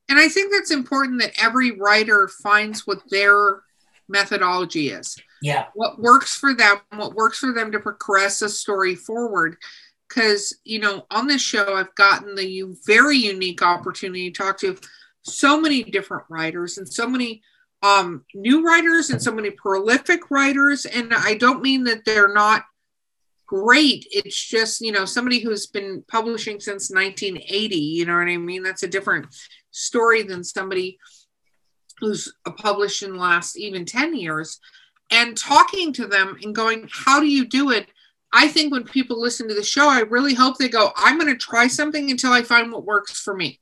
And 0.09 0.19
I 0.19 0.29
think 0.29 0.53
that's 0.53 0.71
important 0.71 1.21
that 1.21 1.33
every 1.43 1.73
writer 1.73 2.29
finds 2.29 2.87
what 2.87 2.99
their 3.11 3.63
methodology 4.09 4.91
is. 4.91 5.17
Yeah. 5.41 5.67
What 5.75 5.99
works 5.99 6.37
for 6.37 6.55
them, 6.55 6.77
what 6.95 7.15
works 7.15 7.39
for 7.39 7.53
them 7.53 7.73
to 7.73 7.81
progress 7.81 8.43
a 8.43 8.49
story 8.49 8.95
forward. 8.95 9.57
Because, 10.09 10.55
you 10.65 10.79
know, 10.79 11.07
on 11.11 11.27
this 11.27 11.41
show, 11.41 11.75
I've 11.75 11.95
gotten 11.95 12.35
the 12.35 12.65
very 12.87 13.17
unique 13.17 13.63
opportunity 13.63 14.31
to 14.31 14.37
talk 14.37 14.59
to 14.59 14.77
so 15.23 15.61
many 15.61 15.83
different 15.83 16.25
writers 16.29 16.79
and 16.79 16.93
so 16.93 17.09
many 17.09 17.43
um, 17.83 18.25
new 18.35 18.65
writers 18.65 19.11
and 19.11 19.21
so 19.21 19.33
many 19.33 19.51
prolific 19.51 20.31
writers. 20.31 20.87
And 20.87 21.13
I 21.15 21.35
don't 21.35 21.63
mean 21.63 21.85
that 21.85 22.05
they're 22.05 22.33
not 22.33 22.65
great. 23.47 24.07
It's 24.11 24.43
just, 24.43 24.81
you 24.81 24.93
know, 24.93 25.05
somebody 25.05 25.41
who's 25.41 25.67
been 25.67 26.05
publishing 26.09 26.61
since 26.61 26.91
1980, 26.91 27.77
you 27.77 28.07
know 28.07 28.17
what 28.17 28.29
I 28.29 28.37
mean? 28.37 28.63
That's 28.63 28.83
a 28.83 28.89
different 28.89 29.27
story 29.71 30.23
than 30.23 30.45
somebody 30.45 30.99
who's 31.99 32.33
published 32.57 33.03
in 33.03 33.13
the 33.13 33.19
last 33.19 33.57
even 33.59 33.85
10 33.85 34.17
years. 34.17 34.59
And 35.11 35.37
talking 35.37 35.93
to 35.95 36.07
them 36.07 36.39
and 36.43 36.55
going, 36.55 36.89
how 36.91 37.21
do 37.21 37.27
you 37.27 37.47
do 37.47 37.71
it? 37.71 37.89
I 38.33 38.49
think 38.49 38.73
when 38.73 38.85
people 38.85 39.21
listen 39.21 39.47
to 39.49 39.55
the 39.55 39.63
show, 39.63 39.87
I 39.87 40.01
really 40.01 40.33
hope 40.33 40.57
they 40.57 40.71
go, 40.71 40.91
I'm 40.97 41.19
going 41.19 41.31
to 41.31 41.37
try 41.37 41.67
something 41.67 42.11
until 42.11 42.33
I 42.33 42.43
find 42.43 42.73
what 42.73 42.87
works 42.87 43.21
for 43.21 43.35
me. 43.35 43.61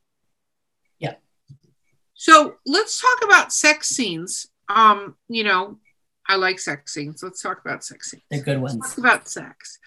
So 2.21 2.57
let's 2.67 3.01
talk 3.01 3.23
about 3.23 3.51
sex 3.51 3.89
scenes. 3.89 4.45
Um, 4.69 5.15
you 5.27 5.43
know, 5.43 5.79
I 6.27 6.35
like 6.35 6.59
sex 6.59 6.93
scenes. 6.93 7.23
Let's 7.23 7.41
talk 7.41 7.61
about 7.65 7.83
sex 7.83 8.11
scenes. 8.11 8.21
They're 8.29 8.43
good 8.43 8.61
ones. 8.61 8.75
Let's 8.79 8.89
talk 8.91 8.97
about 8.99 9.27
sex. 9.27 9.79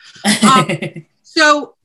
Um, 0.42 1.06
so 1.22 1.76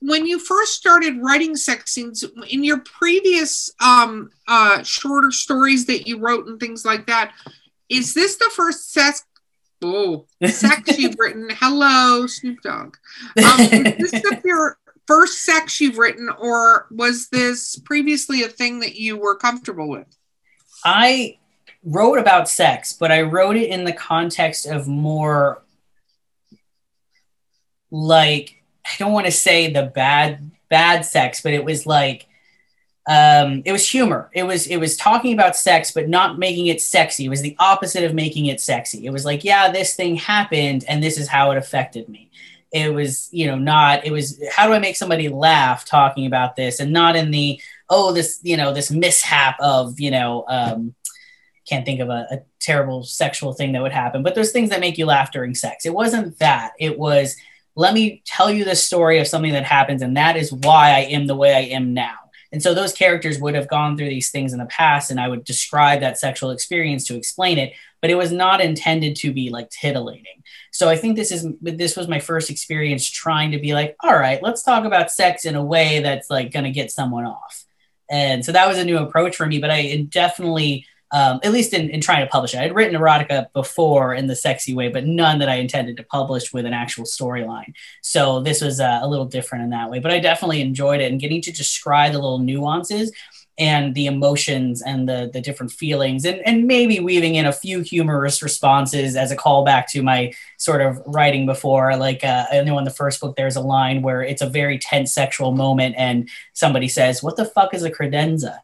when 0.00 0.26
you 0.26 0.40
first 0.40 0.74
started 0.74 1.16
writing 1.22 1.56
sex 1.56 1.94
scenes 1.94 2.22
in 2.50 2.64
your 2.64 2.80
previous 2.80 3.70
um, 3.80 4.30
uh, 4.46 4.82
shorter 4.82 5.30
stories 5.30 5.86
that 5.86 6.06
you 6.06 6.18
wrote 6.18 6.46
and 6.48 6.60
things 6.60 6.84
like 6.84 7.06
that, 7.06 7.32
is 7.88 8.12
this 8.12 8.36
the 8.36 8.50
first 8.54 8.92
sex? 8.92 9.24
Oh, 9.82 10.26
sex 10.44 10.98
you've 10.98 11.18
written. 11.18 11.48
Hello, 11.50 12.26
Snoop 12.26 12.60
Dogg. 12.62 12.96
Um, 13.38 13.60
is 13.60 14.10
this 14.10 14.22
the, 14.22 14.40
your 14.44 14.77
first 15.08 15.42
sex 15.42 15.80
you've 15.80 15.98
written, 15.98 16.28
or 16.38 16.86
was 16.90 17.30
this 17.30 17.76
previously 17.76 18.42
a 18.42 18.48
thing 18.48 18.80
that 18.80 18.94
you 18.94 19.16
were 19.16 19.34
comfortable 19.34 19.88
with? 19.88 20.06
I 20.84 21.38
wrote 21.82 22.18
about 22.18 22.48
sex, 22.48 22.92
but 22.92 23.10
I 23.10 23.22
wrote 23.22 23.56
it 23.56 23.70
in 23.70 23.84
the 23.84 23.92
context 23.92 24.66
of 24.66 24.86
more 24.86 25.62
like 27.90 28.62
I 28.84 28.90
don't 28.98 29.12
want 29.12 29.26
to 29.26 29.32
say 29.32 29.72
the 29.72 29.84
bad 29.84 30.50
bad 30.68 31.06
sex, 31.06 31.40
but 31.40 31.54
it 31.54 31.64
was 31.64 31.86
like 31.86 32.26
um, 33.08 33.62
it 33.64 33.72
was 33.72 33.88
humor. 33.88 34.30
It 34.34 34.42
was 34.42 34.66
it 34.66 34.76
was 34.76 34.94
talking 34.98 35.32
about 35.32 35.56
sex, 35.56 35.90
but 35.90 36.10
not 36.10 36.38
making 36.38 36.66
it 36.66 36.82
sexy. 36.82 37.24
It 37.24 37.30
was 37.30 37.40
the 37.40 37.56
opposite 37.58 38.04
of 38.04 38.12
making 38.12 38.46
it 38.46 38.60
sexy. 38.60 39.06
It 39.06 39.10
was 39.10 39.24
like, 39.24 39.42
yeah, 39.42 39.72
this 39.72 39.94
thing 39.94 40.16
happened, 40.16 40.84
and 40.86 41.02
this 41.02 41.16
is 41.16 41.28
how 41.28 41.50
it 41.50 41.56
affected 41.56 42.10
me 42.10 42.28
it 42.72 42.92
was 42.92 43.28
you 43.32 43.46
know 43.46 43.56
not 43.56 44.04
it 44.04 44.12
was 44.12 44.42
how 44.52 44.66
do 44.66 44.74
i 44.74 44.78
make 44.78 44.96
somebody 44.96 45.28
laugh 45.28 45.84
talking 45.84 46.26
about 46.26 46.54
this 46.54 46.80
and 46.80 46.92
not 46.92 47.16
in 47.16 47.30
the 47.30 47.60
oh 47.88 48.12
this 48.12 48.40
you 48.42 48.56
know 48.56 48.72
this 48.72 48.90
mishap 48.90 49.56
of 49.60 49.98
you 49.98 50.10
know 50.10 50.44
um 50.48 50.94
can't 51.68 51.84
think 51.84 52.00
of 52.00 52.08
a, 52.08 52.26
a 52.30 52.38
terrible 52.60 53.04
sexual 53.04 53.52
thing 53.52 53.72
that 53.72 53.82
would 53.82 53.92
happen 53.92 54.22
but 54.22 54.34
there's 54.34 54.52
things 54.52 54.70
that 54.70 54.80
make 54.80 54.98
you 54.98 55.06
laugh 55.06 55.30
during 55.30 55.54
sex. 55.54 55.84
It 55.84 55.94
wasn't 55.94 56.38
that. 56.38 56.72
It 56.78 56.98
was 56.98 57.36
let 57.74 57.94
me 57.94 58.22
tell 58.26 58.50
you 58.50 58.64
the 58.64 58.74
story 58.74 59.20
of 59.20 59.28
something 59.28 59.52
that 59.52 59.64
happens 59.64 60.02
and 60.02 60.16
that 60.16 60.36
is 60.36 60.52
why 60.52 60.90
i 60.90 61.00
am 61.00 61.26
the 61.26 61.36
way 61.36 61.54
i 61.54 61.60
am 61.60 61.94
now. 61.94 62.16
And 62.50 62.62
so 62.62 62.72
those 62.72 62.94
characters 62.94 63.38
would 63.38 63.54
have 63.54 63.68
gone 63.68 63.96
through 63.96 64.08
these 64.08 64.30
things 64.30 64.52
in 64.52 64.58
the 64.58 64.66
past 64.66 65.10
and 65.10 65.20
i 65.20 65.28
would 65.28 65.44
describe 65.44 66.00
that 66.00 66.18
sexual 66.18 66.50
experience 66.50 67.06
to 67.06 67.16
explain 67.16 67.58
it 67.58 67.72
but 68.00 68.10
it 68.10 68.16
was 68.16 68.32
not 68.32 68.60
intended 68.60 69.16
to 69.16 69.32
be 69.32 69.50
like 69.50 69.68
titillating 69.70 70.38
so 70.78 70.88
I 70.88 70.96
think 70.96 71.16
this 71.16 71.32
is 71.32 71.46
this 71.60 71.96
was 71.96 72.08
my 72.08 72.20
first 72.20 72.50
experience 72.50 73.04
trying 73.08 73.52
to 73.52 73.58
be 73.58 73.74
like, 73.74 73.96
all 74.00 74.16
right, 74.16 74.42
let's 74.42 74.62
talk 74.62 74.84
about 74.84 75.10
sex 75.10 75.44
in 75.44 75.54
a 75.56 75.64
way 75.64 76.00
that's 76.00 76.30
like 76.30 76.52
going 76.52 76.64
to 76.64 76.70
get 76.70 76.90
someone 76.90 77.24
off. 77.24 77.64
And 78.10 78.44
so 78.44 78.52
that 78.52 78.68
was 78.68 78.78
a 78.78 78.84
new 78.84 78.98
approach 78.98 79.36
for 79.36 79.44
me, 79.44 79.58
but 79.58 79.70
I 79.70 80.06
definitely, 80.08 80.86
um, 81.10 81.40
at 81.42 81.52
least 81.52 81.74
in, 81.74 81.90
in 81.90 82.00
trying 82.00 82.24
to 82.24 82.30
publish 82.30 82.54
it, 82.54 82.60
I'd 82.60 82.74
written 82.74 82.98
erotica 82.98 83.52
before 83.52 84.14
in 84.14 84.28
the 84.28 84.36
sexy 84.36 84.72
way, 84.72 84.88
but 84.88 85.04
none 85.04 85.40
that 85.40 85.48
I 85.48 85.56
intended 85.56 85.96
to 85.96 86.04
publish 86.04 86.52
with 86.52 86.64
an 86.64 86.72
actual 86.72 87.04
storyline. 87.04 87.74
So 88.02 88.40
this 88.40 88.60
was 88.62 88.80
uh, 88.80 89.00
a 89.02 89.08
little 89.08 89.26
different 89.26 89.64
in 89.64 89.70
that 89.70 89.90
way, 89.90 89.98
but 89.98 90.10
I 90.10 90.20
definitely 90.20 90.60
enjoyed 90.60 91.00
it 91.00 91.10
and 91.10 91.20
getting 91.20 91.42
to 91.42 91.52
describe 91.52 92.12
the 92.12 92.18
little 92.18 92.38
nuances 92.38 93.12
and 93.58 93.94
the 93.94 94.06
emotions 94.06 94.82
and 94.82 95.08
the 95.08 95.28
the 95.32 95.40
different 95.40 95.72
feelings 95.72 96.24
and 96.24 96.40
and 96.46 96.66
maybe 96.66 97.00
weaving 97.00 97.34
in 97.34 97.46
a 97.46 97.52
few 97.52 97.80
humorous 97.80 98.42
responses 98.42 99.16
as 99.16 99.32
a 99.32 99.36
callback 99.36 99.86
to 99.86 100.02
my 100.02 100.32
sort 100.56 100.80
of 100.80 101.02
writing 101.06 101.44
before 101.44 101.96
like 101.96 102.24
uh, 102.24 102.46
i 102.52 102.62
know 102.62 102.78
in 102.78 102.84
the 102.84 102.90
first 102.90 103.20
book 103.20 103.36
there's 103.36 103.56
a 103.56 103.60
line 103.60 104.00
where 104.02 104.22
it's 104.22 104.42
a 104.42 104.48
very 104.48 104.78
tense 104.78 105.12
sexual 105.12 105.52
moment 105.52 105.94
and 105.98 106.28
somebody 106.52 106.88
says 106.88 107.22
what 107.22 107.36
the 107.36 107.44
fuck 107.44 107.74
is 107.74 107.82
a 107.82 107.90
credenza? 107.90 108.60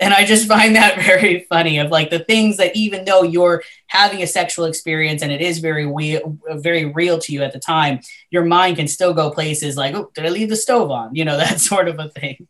And 0.00 0.14
i 0.14 0.24
just 0.24 0.48
find 0.48 0.76
that 0.76 0.96
very 1.04 1.40
funny 1.48 1.78
of 1.78 1.90
like 1.90 2.10
the 2.10 2.20
things 2.20 2.56
that 2.56 2.74
even 2.74 3.04
though 3.04 3.22
you're 3.22 3.62
having 3.88 4.22
a 4.22 4.26
sexual 4.26 4.64
experience 4.64 5.22
and 5.22 5.32
it 5.32 5.40
is 5.40 5.58
very 5.58 5.86
real 5.86 6.38
very 6.52 6.86
real 6.86 7.18
to 7.18 7.32
you 7.32 7.42
at 7.42 7.52
the 7.52 7.58
time 7.58 8.00
your 8.30 8.44
mind 8.44 8.76
can 8.76 8.88
still 8.88 9.12
go 9.12 9.30
places 9.30 9.76
like 9.76 9.94
oh 9.94 10.10
did 10.14 10.24
i 10.24 10.28
leave 10.30 10.48
the 10.48 10.56
stove 10.56 10.90
on? 10.90 11.14
You 11.14 11.24
know 11.24 11.36
that 11.44 11.60
sort 11.60 11.88
of 11.88 11.98
a 11.98 12.08
thing 12.08 12.48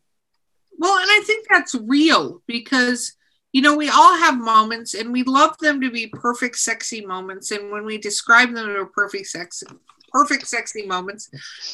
well, 0.79 0.97
and 0.97 1.09
I 1.09 1.21
think 1.25 1.45
that's 1.49 1.75
real 1.75 2.41
because, 2.47 3.13
you 3.51 3.61
know, 3.61 3.75
we 3.75 3.89
all 3.89 4.17
have 4.17 4.39
moments 4.39 4.93
and 4.93 5.11
we 5.11 5.23
love 5.23 5.57
them 5.59 5.81
to 5.81 5.91
be 5.91 6.07
perfect, 6.07 6.55
sexy 6.55 7.05
moments. 7.05 7.51
And 7.51 7.69
when 7.69 7.83
we 7.85 7.97
describe 7.97 8.53
them 8.53 8.69
as 8.69 8.87
perfect, 8.95 9.27
sexy, 9.27 9.67
perfect, 10.09 10.47
sexy 10.47 10.87
moments, 10.87 11.29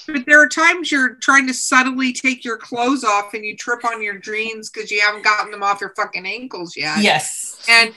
but 0.08 0.26
there 0.26 0.42
are 0.42 0.50
times 0.50 0.92
you're 0.92 1.16
trying 1.22 1.46
to 1.46 1.54
subtly 1.54 2.14
take 2.14 2.44
your 2.44 2.58
clothes 2.58 3.04
off 3.04 3.36
and 3.36 3.46
you 3.46 3.56
trip 3.56 3.86
on 3.86 4.02
your 4.02 4.18
jeans 4.18 4.72
because 4.72 4.90
you 4.90 5.00
haven't 5.02 5.24
gotten 5.24 5.52
them 5.52 5.62
off 5.62 5.82
your 5.82 5.94
fucking 5.96 6.26
ankles 6.26 6.76
yet. 6.76 6.98
Yes. 6.98 7.64
And 7.70 7.94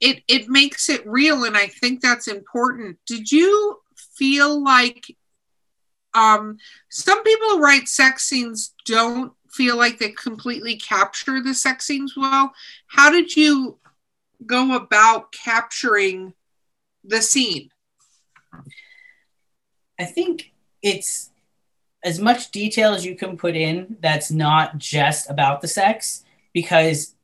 it, 0.00 0.22
it 0.26 0.48
makes 0.48 0.88
it 0.88 1.06
real. 1.06 1.44
And 1.44 1.54
I 1.54 1.66
think 1.66 2.00
that's 2.00 2.28
important. 2.28 2.96
Did 3.06 3.30
you 3.30 3.78
feel 4.16 4.64
like 4.64 5.04
um, 6.14 6.56
some 6.88 7.22
people 7.22 7.48
who 7.50 7.60
write 7.60 7.88
sex 7.88 8.24
scenes 8.24 8.72
don't 8.86 9.33
feel 9.54 9.76
like 9.76 9.98
they 9.98 10.10
completely 10.10 10.76
capture 10.76 11.40
the 11.40 11.54
sex 11.54 11.86
scenes 11.86 12.14
well. 12.16 12.52
How 12.86 13.10
did 13.10 13.36
you 13.36 13.78
go 14.44 14.74
about 14.74 15.32
capturing 15.32 16.34
the 17.04 17.22
scene? 17.22 17.70
I 19.98 20.04
think 20.04 20.52
it's 20.82 21.30
as 22.02 22.18
much 22.18 22.50
detail 22.50 22.94
as 22.94 23.06
you 23.06 23.14
can 23.14 23.36
put 23.36 23.56
in 23.56 23.96
that's 24.00 24.30
not 24.30 24.76
just 24.76 25.30
about 25.30 25.60
the 25.60 25.68
sex 25.68 26.24
because 26.52 27.14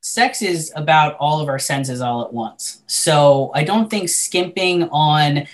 sex 0.00 0.40
is 0.40 0.72
about 0.74 1.16
all 1.18 1.40
of 1.40 1.48
our 1.48 1.58
senses 1.58 2.00
all 2.00 2.24
at 2.24 2.32
once. 2.32 2.82
So 2.86 3.50
I 3.54 3.64
don't 3.64 3.90
think 3.90 4.08
skimping 4.08 4.84
on 4.90 5.46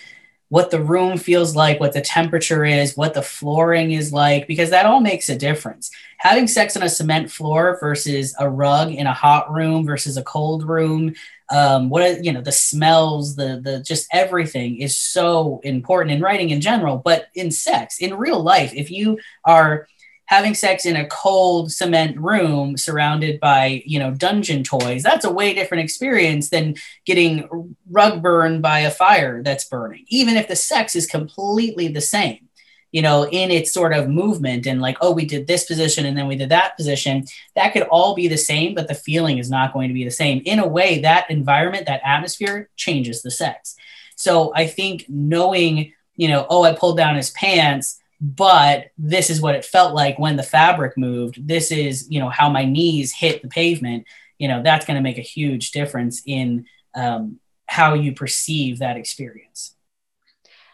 what 0.50 0.70
the 0.70 0.80
room 0.80 1.18
feels 1.18 1.54
like, 1.54 1.78
what 1.78 1.92
the 1.92 2.00
temperature 2.00 2.64
is, 2.64 2.96
what 2.96 3.14
the 3.14 3.22
flooring 3.22 3.92
is 3.92 4.12
like, 4.12 4.46
because 4.46 4.70
that 4.70 4.86
all 4.86 5.00
makes 5.00 5.28
a 5.28 5.36
difference. 5.36 5.90
Having 6.18 6.48
sex 6.48 6.76
on 6.76 6.82
a 6.82 6.88
cement 6.88 7.30
floor 7.30 7.78
versus 7.80 8.34
a 8.38 8.48
rug 8.48 8.90
in 8.90 9.06
a 9.06 9.12
hot 9.12 9.52
room 9.52 9.84
versus 9.84 10.16
a 10.16 10.22
cold 10.22 10.66
room, 10.66 11.14
um, 11.50 11.88
what 11.88 12.24
you 12.24 12.32
know 12.32 12.42
the 12.42 12.52
smells 12.52 13.36
the 13.36 13.60
the 13.62 13.80
just 13.80 14.06
everything 14.12 14.76
is 14.80 14.94
so 14.94 15.60
important 15.64 16.14
in 16.14 16.20
writing 16.20 16.50
in 16.50 16.60
general 16.60 16.98
but 16.98 17.28
in 17.34 17.50
sex 17.50 17.98
in 17.98 18.14
real 18.14 18.42
life 18.42 18.72
if 18.74 18.90
you 18.90 19.18
are 19.44 19.88
having 20.28 20.54
sex 20.54 20.86
in 20.86 20.94
a 20.94 21.06
cold 21.08 21.72
cement 21.72 22.16
room 22.18 22.76
surrounded 22.76 23.40
by 23.40 23.82
you 23.84 23.98
know 23.98 24.12
dungeon 24.12 24.62
toys 24.62 25.02
that's 25.02 25.24
a 25.24 25.32
way 25.32 25.52
different 25.52 25.82
experience 25.82 26.50
than 26.50 26.74
getting 27.04 27.74
rug 27.90 28.22
burned 28.22 28.62
by 28.62 28.80
a 28.80 28.90
fire 28.90 29.42
that's 29.42 29.64
burning 29.64 30.04
even 30.08 30.36
if 30.36 30.48
the 30.48 30.56
sex 30.56 30.94
is 30.94 31.06
completely 31.06 31.88
the 31.88 32.00
same 32.00 32.48
you 32.90 33.02
know, 33.02 33.26
in 33.26 33.50
its 33.50 33.72
sort 33.72 33.92
of 33.92 34.08
movement 34.08 34.66
and 34.66 34.80
like, 34.80 34.96
oh, 35.00 35.12
we 35.12 35.26
did 35.26 35.46
this 35.46 35.64
position 35.64 36.06
and 36.06 36.16
then 36.16 36.26
we 36.26 36.36
did 36.36 36.48
that 36.48 36.76
position, 36.76 37.24
that 37.54 37.72
could 37.72 37.82
all 37.82 38.14
be 38.14 38.28
the 38.28 38.38
same, 38.38 38.74
but 38.74 38.88
the 38.88 38.94
feeling 38.94 39.38
is 39.38 39.50
not 39.50 39.72
going 39.72 39.88
to 39.88 39.94
be 39.94 40.04
the 40.04 40.10
same. 40.10 40.40
In 40.44 40.58
a 40.58 40.66
way, 40.66 41.00
that 41.00 41.30
environment, 41.30 41.86
that 41.86 42.00
atmosphere 42.04 42.70
changes 42.76 43.22
the 43.22 43.30
sex. 43.30 43.76
So 44.16 44.52
I 44.54 44.66
think 44.66 45.04
knowing, 45.08 45.92
you 46.16 46.28
know, 46.28 46.46
oh, 46.48 46.64
I 46.64 46.74
pulled 46.74 46.96
down 46.96 47.16
his 47.16 47.30
pants, 47.30 48.00
but 48.20 48.86
this 48.98 49.30
is 49.30 49.40
what 49.40 49.54
it 49.54 49.64
felt 49.64 49.94
like 49.94 50.18
when 50.18 50.36
the 50.36 50.42
fabric 50.42 50.96
moved. 50.96 51.46
This 51.46 51.70
is, 51.70 52.06
you 52.10 52.18
know, 52.18 52.28
how 52.28 52.48
my 52.48 52.64
knees 52.64 53.12
hit 53.12 53.42
the 53.42 53.48
pavement. 53.48 54.06
You 54.38 54.48
know, 54.48 54.62
that's 54.62 54.84
going 54.84 54.96
to 54.96 55.02
make 55.02 55.18
a 55.18 55.22
huge 55.22 55.70
difference 55.70 56.22
in 56.26 56.66
um, 56.94 57.38
how 57.66 57.94
you 57.94 58.12
perceive 58.12 58.80
that 58.80 58.96
experience. 58.96 59.74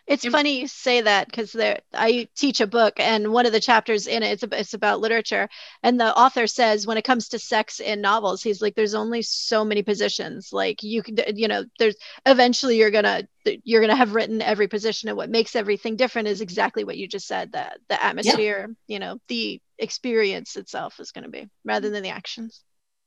It's 0.07 0.27
funny 0.27 0.61
you 0.61 0.69
say 0.69 1.01
that 1.01 1.29
because 1.29 1.57
I 1.95 2.29
teach 2.37 2.61
a 2.61 2.67
book, 2.67 3.01
and 3.01 3.33
one 3.33 3.47
of 3.47 3.53
the 3.53 3.61
chapters 3.61 4.07
in 4.07 4.23
it 4.23 4.43
it's, 4.43 4.53
it's 4.53 4.75
about 4.75 5.01
literature, 5.01 5.49
and 5.83 5.99
the 5.99 6.15
author 6.15 6.47
says 6.47 6.87
when 6.87 6.99
it 6.99 7.05
comes 7.05 7.29
to 7.29 7.39
sex 7.39 7.81
in 7.81 8.03
novels, 8.03 8.43
he's 8.43 8.61
like, 8.61 8.75
"There's 8.75 8.95
only 8.95 9.23
so 9.23 9.65
many 9.65 9.83
positions. 9.83 10.53
Like 10.53 10.83
you 10.83 11.03
can, 11.03 11.17
you 11.35 11.49
know, 11.49 11.65
there's 11.79 11.97
eventually 12.27 12.77
you're 12.77 12.91
gonna 12.91 13.23
you're 13.65 13.81
gonna 13.81 13.97
have 13.97 14.15
written 14.15 14.43
every 14.43 14.69
position, 14.69 15.09
and 15.09 15.17
what 15.17 15.31
makes 15.31 15.57
everything 15.57 15.97
different 15.97 16.29
is 16.29 16.43
exactly 16.43 16.85
what 16.85 16.99
you 16.99 17.09
just 17.09 17.27
said. 17.27 17.53
That 17.53 17.79
the 17.89 18.03
atmosphere, 18.05 18.67
yeah. 18.69 18.95
you 18.95 18.99
know, 18.99 19.19
the 19.29 19.61
experience 19.79 20.57
itself 20.57 21.01
is 21.01 21.13
going 21.13 21.25
to 21.25 21.31
be 21.31 21.49
rather 21.65 21.91
than 21.91 22.03
the 22.03 22.11
actions. 22.11 22.63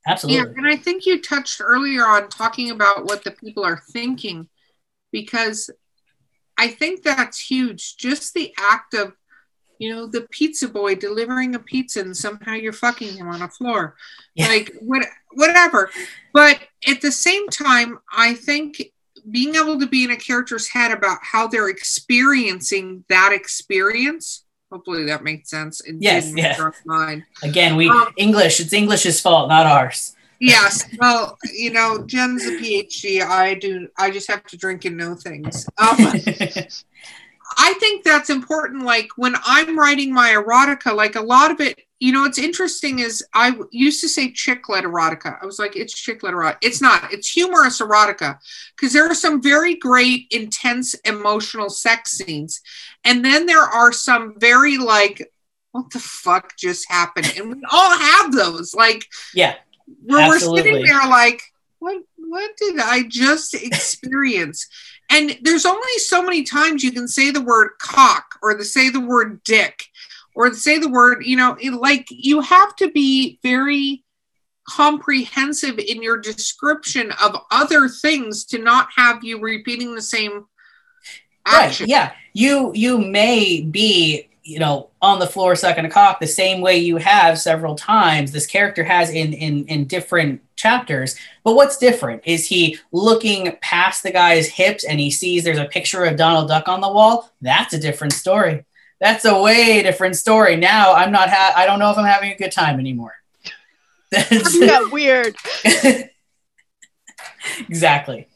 Absolutely. 0.05 0.37
Yeah, 0.37 0.53
and 0.57 0.67
I 0.67 0.75
think 0.75 1.05
you 1.05 1.21
touched 1.21 1.61
earlier 1.63 2.05
on 2.05 2.29
talking 2.29 2.71
about 2.71 3.05
what 3.05 3.23
the 3.23 3.31
people 3.31 3.63
are 3.63 3.83
thinking, 3.91 4.47
because 5.11 5.69
I 6.57 6.69
think 6.69 7.03
that's 7.03 7.39
huge. 7.39 7.97
Just 7.97 8.33
the 8.33 8.53
act 8.57 8.93
of, 8.93 9.13
you 9.79 9.93
know, 9.93 10.07
the 10.07 10.21
pizza 10.31 10.67
boy 10.67 10.95
delivering 10.95 11.55
a 11.55 11.59
pizza 11.59 12.01
and 12.01 12.17
somehow 12.17 12.53
you're 12.53 12.73
fucking 12.73 13.17
him 13.17 13.27
on 13.27 13.41
a 13.41 13.49
floor. 13.49 13.95
Yeah. 14.33 14.47
Like 14.47 14.75
what 14.79 15.05
whatever. 15.33 15.91
But 16.33 16.59
at 16.87 17.01
the 17.01 17.11
same 17.11 17.47
time, 17.49 17.99
I 18.11 18.33
think 18.33 18.91
being 19.29 19.55
able 19.55 19.79
to 19.79 19.87
be 19.87 20.03
in 20.03 20.11
a 20.11 20.17
character's 20.17 20.67
head 20.69 20.91
about 20.91 21.19
how 21.21 21.47
they're 21.47 21.69
experiencing 21.69 23.03
that 23.09 23.31
experience. 23.33 24.45
Hopefully 24.71 25.05
that 25.05 25.23
makes 25.23 25.49
sense. 25.49 25.79
It 25.81 25.97
yes, 25.99 26.33
yeah. 26.35 26.71
Again, 27.43 27.75
we 27.75 27.89
um, 27.89 28.13
English. 28.17 28.59
It's 28.59 28.73
English's 28.73 29.21
fault, 29.21 29.47
not 29.47 29.65
ours. 29.65 30.15
Yes. 30.39 30.87
Well, 30.99 31.37
you 31.53 31.71
know, 31.71 32.03
Jen's 32.05 32.45
a 32.45 32.51
PhD. 32.51 33.21
I 33.21 33.55
do. 33.55 33.87
I 33.97 34.11
just 34.11 34.29
have 34.29 34.43
to 34.45 34.57
drink 34.57 34.85
and 34.85 34.97
know 34.97 35.15
things. 35.15 35.67
Um, 35.77 35.97
I 37.57 37.73
think 37.75 38.03
that's 38.03 38.29
important. 38.29 38.83
Like 38.83 39.09
when 39.15 39.35
I'm 39.45 39.77
writing 39.77 40.13
my 40.13 40.31
erotica, 40.31 40.95
like 40.95 41.15
a 41.15 41.21
lot 41.21 41.51
of 41.51 41.59
it, 41.61 41.79
you 41.99 42.11
know, 42.11 42.21
what's 42.21 42.37
interesting 42.37 42.99
is 42.99 43.25
I 43.33 43.57
used 43.71 44.01
to 44.01 44.09
say 44.09 44.31
chick 44.31 44.69
lit 44.69 44.83
erotica. 44.83 45.41
I 45.41 45.45
was 45.45 45.57
like, 45.57 45.75
it's 45.75 45.93
chick 45.93 46.21
lit 46.21 46.33
erotica. 46.33 46.57
It's 46.61 46.81
not. 46.81 47.11
It's 47.11 47.29
humorous 47.29 47.81
erotica 47.81 48.37
because 48.75 48.93
there 48.93 49.09
are 49.09 49.15
some 49.15 49.41
very 49.41 49.75
great, 49.75 50.27
intense, 50.29 50.93
emotional 51.05 51.69
sex 51.69 52.11
scenes, 52.11 52.61
and 53.03 53.25
then 53.25 53.45
there 53.45 53.63
are 53.63 53.91
some 53.91 54.35
very 54.37 54.77
like, 54.77 55.31
what 55.71 55.89
the 55.89 55.99
fuck 55.99 56.55
just 56.57 56.89
happened? 56.91 57.33
And 57.35 57.49
we 57.49 57.61
all 57.71 57.97
have 57.97 58.31
those. 58.31 58.75
Like, 58.75 59.05
yeah 59.33 59.55
where 60.03 60.33
Absolutely. 60.33 60.61
we're 60.61 60.77
sitting 60.77 60.85
there 60.85 61.09
like, 61.09 61.41
what 61.79 62.01
what 62.17 62.51
did 62.57 62.79
I 62.79 63.03
just 63.07 63.53
experience? 63.53 64.67
and 65.09 65.37
there's 65.41 65.65
only 65.65 65.97
so 65.97 66.21
many 66.21 66.43
times 66.43 66.83
you 66.83 66.91
can 66.91 67.07
say 67.07 67.31
the 67.31 67.41
word 67.41 67.71
cock 67.79 68.25
or 68.41 68.57
to 68.57 68.63
say 68.63 68.89
the 68.89 68.99
word 68.99 69.41
dick 69.43 69.85
or 70.35 70.53
say 70.53 70.77
the 70.77 70.89
word, 70.89 71.23
you 71.25 71.37
know, 71.37 71.57
like 71.79 72.05
you 72.09 72.41
have 72.41 72.75
to 72.75 72.91
be 72.91 73.39
very 73.41 74.03
comprehensive 74.69 75.79
in 75.79 76.03
your 76.03 76.17
description 76.17 77.11
of 77.23 77.35
other 77.51 77.87
things 77.87 78.45
to 78.45 78.59
not 78.59 78.89
have 78.95 79.23
you 79.23 79.39
repeating 79.39 79.95
the 79.95 80.01
same 80.01 80.45
action. 81.45 81.85
Right. 81.85 81.89
Yeah. 81.89 82.11
You 82.33 82.71
you 82.75 82.99
may 82.99 83.61
be 83.61 84.26
you 84.47 84.59
know 84.59 84.89
on 85.01 85.19
the 85.19 85.27
floor 85.27 85.55
sucking 85.55 85.83
a 85.83 85.89
cock 85.89 86.21
the 86.21 86.27
same 86.27 86.61
way 86.61 86.77
you 86.77 86.95
have 86.95 87.37
several 87.37 87.75
times 87.75 88.31
this 88.31 88.47
character 88.47 88.83
has 88.83 89.09
in 89.09 89.33
in 89.33 89.65
in 89.67 89.85
different 89.85 90.41
chapters. 90.55 91.15
But 91.43 91.55
what's 91.55 91.77
different? 91.77 92.23
Is 92.25 92.47
he 92.47 92.79
looking 92.91 93.55
past 93.61 94.01
the 94.01 94.11
guy's 94.11 94.47
hips 94.47 94.83
and 94.85 94.99
he 94.99 95.11
sees 95.11 95.43
there's 95.43 95.59
a 95.59 95.65
picture 95.65 96.05
of 96.05 96.15
donald 96.15 96.47
duck 96.47 96.69
on 96.69 96.79
the 96.79 96.91
wall? 96.91 97.29
That's 97.41 97.73
a 97.73 97.79
different 97.79 98.13
story. 98.13 98.65
That's 99.01 99.25
a 99.25 99.39
way 99.39 99.83
different 99.83 100.15
story. 100.15 100.55
Now 100.55 100.93
i'm 100.93 101.11
not 101.11 101.29
ha- 101.29 101.53
i 101.55 101.65
don't 101.65 101.79
know 101.79 101.91
if 101.91 101.97
i'm 101.97 102.05
having 102.05 102.31
a 102.31 102.37
good 102.37 102.53
time 102.53 102.79
anymore. 102.79 103.15
That's 104.11 104.59
yeah, 104.59 104.87
weird? 104.89 105.35
Exactly. 107.69 108.27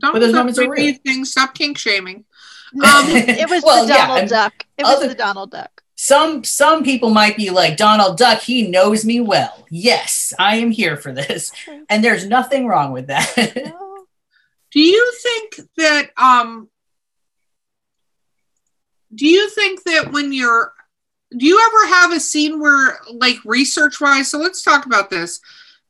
Don't 0.00 0.12
but 0.12 0.18
those 0.18 0.34
moments 0.34 0.58
are 0.58 0.68
real. 0.68 0.94
things. 1.04 1.30
Stop 1.30 1.54
kink 1.54 1.78
shaming 1.78 2.24
um, 2.74 3.06
it 3.08 3.48
was 3.48 3.62
well, 3.62 3.86
the 3.86 3.92
Donald 3.92 4.22
yeah, 4.22 4.26
Duck. 4.26 4.66
It 4.76 4.84
was 4.84 4.96
other, 4.96 5.08
the 5.08 5.14
Donald 5.14 5.50
Duck. 5.50 5.82
Some 5.94 6.44
some 6.44 6.84
people 6.84 7.10
might 7.10 7.36
be 7.36 7.50
like 7.50 7.76
Donald 7.76 8.18
Duck. 8.18 8.40
He 8.40 8.68
knows 8.68 9.04
me 9.04 9.20
well. 9.20 9.66
Yes, 9.70 10.32
I 10.38 10.56
am 10.56 10.70
here 10.70 10.96
for 10.96 11.12
this, 11.12 11.52
and 11.88 12.02
there's 12.02 12.26
nothing 12.26 12.66
wrong 12.66 12.92
with 12.92 13.06
that. 13.08 13.32
No. 13.56 14.06
Do 14.72 14.80
you 14.80 15.12
think 15.22 15.68
that 15.76 16.10
um? 16.16 16.68
Do 19.14 19.28
you 19.28 19.48
think 19.50 19.84
that 19.84 20.10
when 20.10 20.32
you're 20.32 20.72
do 21.36 21.46
you 21.46 21.60
ever 21.66 21.94
have 21.94 22.12
a 22.12 22.20
scene 22.20 22.60
where 22.60 22.98
like 23.12 23.36
research 23.44 24.00
wise 24.00 24.30
so 24.30 24.38
let's 24.38 24.62
talk 24.62 24.86
about 24.86 25.10
this 25.10 25.40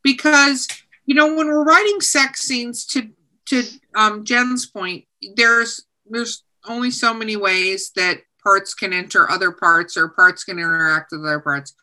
because 0.03 0.69
you 1.07 1.15
know 1.15 1.35
when 1.35 1.47
we're 1.47 1.65
writing 1.65 2.01
sex 2.01 2.43
scenes 2.43 2.87
to 2.87 3.11
to 3.47 3.63
um, 3.95 4.25
jen's 4.25 4.67
point 4.67 5.05
there's 5.37 5.85
there's 6.07 6.43
only 6.67 6.91
so 6.91 7.15
many 7.15 7.37
ways 7.37 7.91
that 7.97 8.19
parts 8.43 8.75
can 8.75 8.93
enter 8.93 9.31
other 9.31 9.51
parts 9.51 9.97
or 9.97 10.09
parts 10.09 10.45
can 10.45 10.59
interact 10.59 11.13
with 11.13 11.23
other 11.23 11.41
parts. 11.41 11.75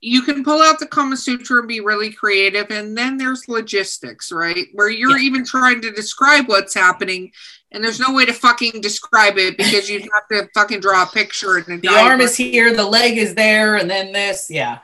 You 0.00 0.22
can 0.22 0.44
pull 0.44 0.62
out 0.62 0.78
the 0.78 0.86
Kama 0.86 1.16
Sutra 1.16 1.58
and 1.58 1.68
be 1.68 1.80
really 1.80 2.10
creative, 2.10 2.70
and 2.70 2.96
then 2.96 3.18
there's 3.18 3.48
logistics, 3.48 4.32
right? 4.32 4.66
Where 4.72 4.88
you're 4.88 5.18
yeah. 5.18 5.26
even 5.26 5.44
trying 5.44 5.82
to 5.82 5.90
describe 5.90 6.48
what's 6.48 6.72
happening, 6.72 7.32
and 7.70 7.84
there's 7.84 8.00
no 8.00 8.14
way 8.14 8.24
to 8.24 8.32
fucking 8.32 8.80
describe 8.80 9.36
it 9.36 9.58
because 9.58 9.90
you 9.90 10.00
have 10.00 10.26
to 10.30 10.48
fucking 10.54 10.80
draw 10.80 11.02
a 11.02 11.06
picture. 11.06 11.58
And 11.58 11.82
the 11.82 11.88
arm 11.88 12.22
is 12.22 12.34
here, 12.34 12.74
the 12.74 12.86
leg 12.86 13.18
is 13.18 13.34
there, 13.34 13.76
and 13.76 13.90
then 13.90 14.12
this, 14.12 14.48
yeah. 14.48 14.78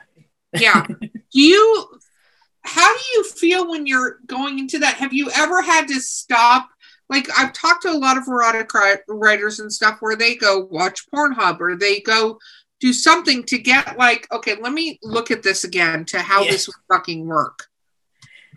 yeah. 0.53 0.85
Do 0.85 1.09
you? 1.31 1.87
How 2.61 2.95
do 2.95 3.03
you 3.15 3.23
feel 3.23 3.69
when 3.69 3.87
you're 3.87 4.19
going 4.27 4.59
into 4.59 4.79
that? 4.79 4.95
Have 4.95 5.13
you 5.13 5.31
ever 5.35 5.61
had 5.61 5.87
to 5.87 6.01
stop 6.01 6.69
like 7.09 7.27
I've 7.37 7.53
talked 7.53 7.83
to 7.83 7.89
a 7.89 7.97
lot 7.97 8.17
of 8.17 8.27
erotic 8.27 8.69
writers 9.07 9.59
and 9.59 9.71
stuff 9.71 9.97
where 10.01 10.15
they 10.15 10.35
go 10.35 10.67
watch 10.69 11.05
Pornhub 11.13 11.59
or 11.59 11.75
they 11.75 12.01
go 12.01 12.39
do 12.79 12.93
something 12.93 13.43
to 13.43 13.57
get 13.57 13.97
like, 13.97 14.27
okay, 14.31 14.55
let 14.59 14.73
me 14.73 14.99
look 15.01 15.31
at 15.31 15.43
this 15.43 15.63
again 15.63 16.05
to 16.05 16.19
how 16.19 16.43
yeah. 16.43 16.51
this 16.51 16.67
would 16.67 16.75
fucking 16.87 17.25
work. 17.25 17.67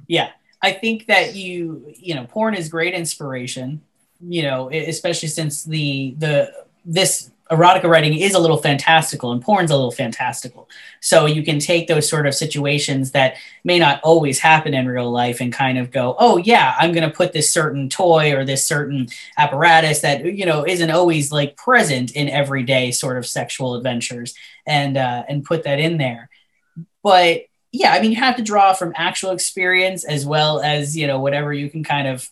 Yeah. 0.07 0.31
I 0.63 0.73
think 0.73 1.07
that 1.07 1.35
you, 1.35 1.93
you 1.97 2.15
know, 2.15 2.27
porn 2.27 2.55
is 2.55 2.69
great 2.69 2.93
inspiration, 2.93 3.81
you 4.21 4.43
know, 4.43 4.71
especially 4.71 5.29
since 5.29 5.65
the, 5.65 6.15
the, 6.19 6.53
this 6.85 7.30
erotica 7.51 7.85
writing 7.85 8.15
is 8.15 8.35
a 8.35 8.39
little 8.39 8.57
fantastical 8.57 9.33
and 9.33 9.43
porn's 9.43 9.71
a 9.71 9.75
little 9.75 9.91
fantastical. 9.91 10.69
So 11.01 11.27
you 11.27 11.43
can 11.43 11.59
take 11.59 11.89
those 11.89 12.09
sort 12.09 12.27
of 12.27 12.35
situations 12.35 13.11
that 13.11 13.37
may 13.65 13.79
not 13.79 14.01
always 14.03 14.39
happen 14.39 14.73
in 14.73 14.87
real 14.87 15.11
life 15.11 15.41
and 15.41 15.53
kind 15.53 15.77
of 15.77 15.91
go, 15.91 16.15
oh 16.19 16.37
yeah, 16.37 16.77
I'm 16.79 16.93
going 16.93 17.09
to 17.09 17.15
put 17.15 17.33
this 17.33 17.51
certain 17.51 17.89
toy 17.89 18.35
or 18.35 18.45
this 18.45 18.65
certain 18.65 19.09
apparatus 19.37 20.01
that 20.01 20.25
you 20.25 20.47
know 20.47 20.65
isn't 20.65 20.91
always 20.91 21.33
like 21.33 21.57
present 21.57 22.13
in 22.13 22.29
everyday 22.29 22.93
sort 22.93 23.19
of 23.19 23.27
sexual 23.27 23.75
adventures 23.75 24.35
and 24.67 24.97
uh, 24.97 25.25
and 25.29 25.45
put 25.45 25.65
that 25.65 25.81
in 25.81 25.99
there. 25.99 26.31
But 27.03 27.43
yeah, 27.73 27.93
I 27.93 28.01
mean 28.01 28.13
you 28.13 28.19
have 28.19 28.37
to 28.37 28.43
draw 28.43 28.75
from 28.75 28.93
actual 28.97 29.31
experience 29.31 30.05
as 30.05 30.25
well 30.25 30.61
as 30.61 30.97
you 30.97 31.09
know 31.09 31.19
whatever 31.19 31.53
you 31.53 31.69
can 31.69 31.83
kind 31.83 32.07
of 32.07 32.31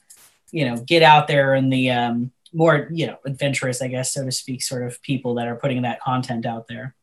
you 0.52 0.64
know 0.64 0.76
get 0.76 1.02
out 1.02 1.26
there 1.26 1.54
in 1.54 1.70
the 1.70 1.90
um, 1.90 2.30
more 2.52 2.88
you 2.90 3.06
know 3.06 3.16
adventurous 3.26 3.82
i 3.82 3.88
guess 3.88 4.12
so 4.12 4.24
to 4.24 4.32
speak 4.32 4.62
sort 4.62 4.82
of 4.82 5.00
people 5.02 5.34
that 5.34 5.48
are 5.48 5.56
putting 5.56 5.82
that 5.82 6.00
content 6.00 6.46
out 6.46 6.66
there 6.68 6.94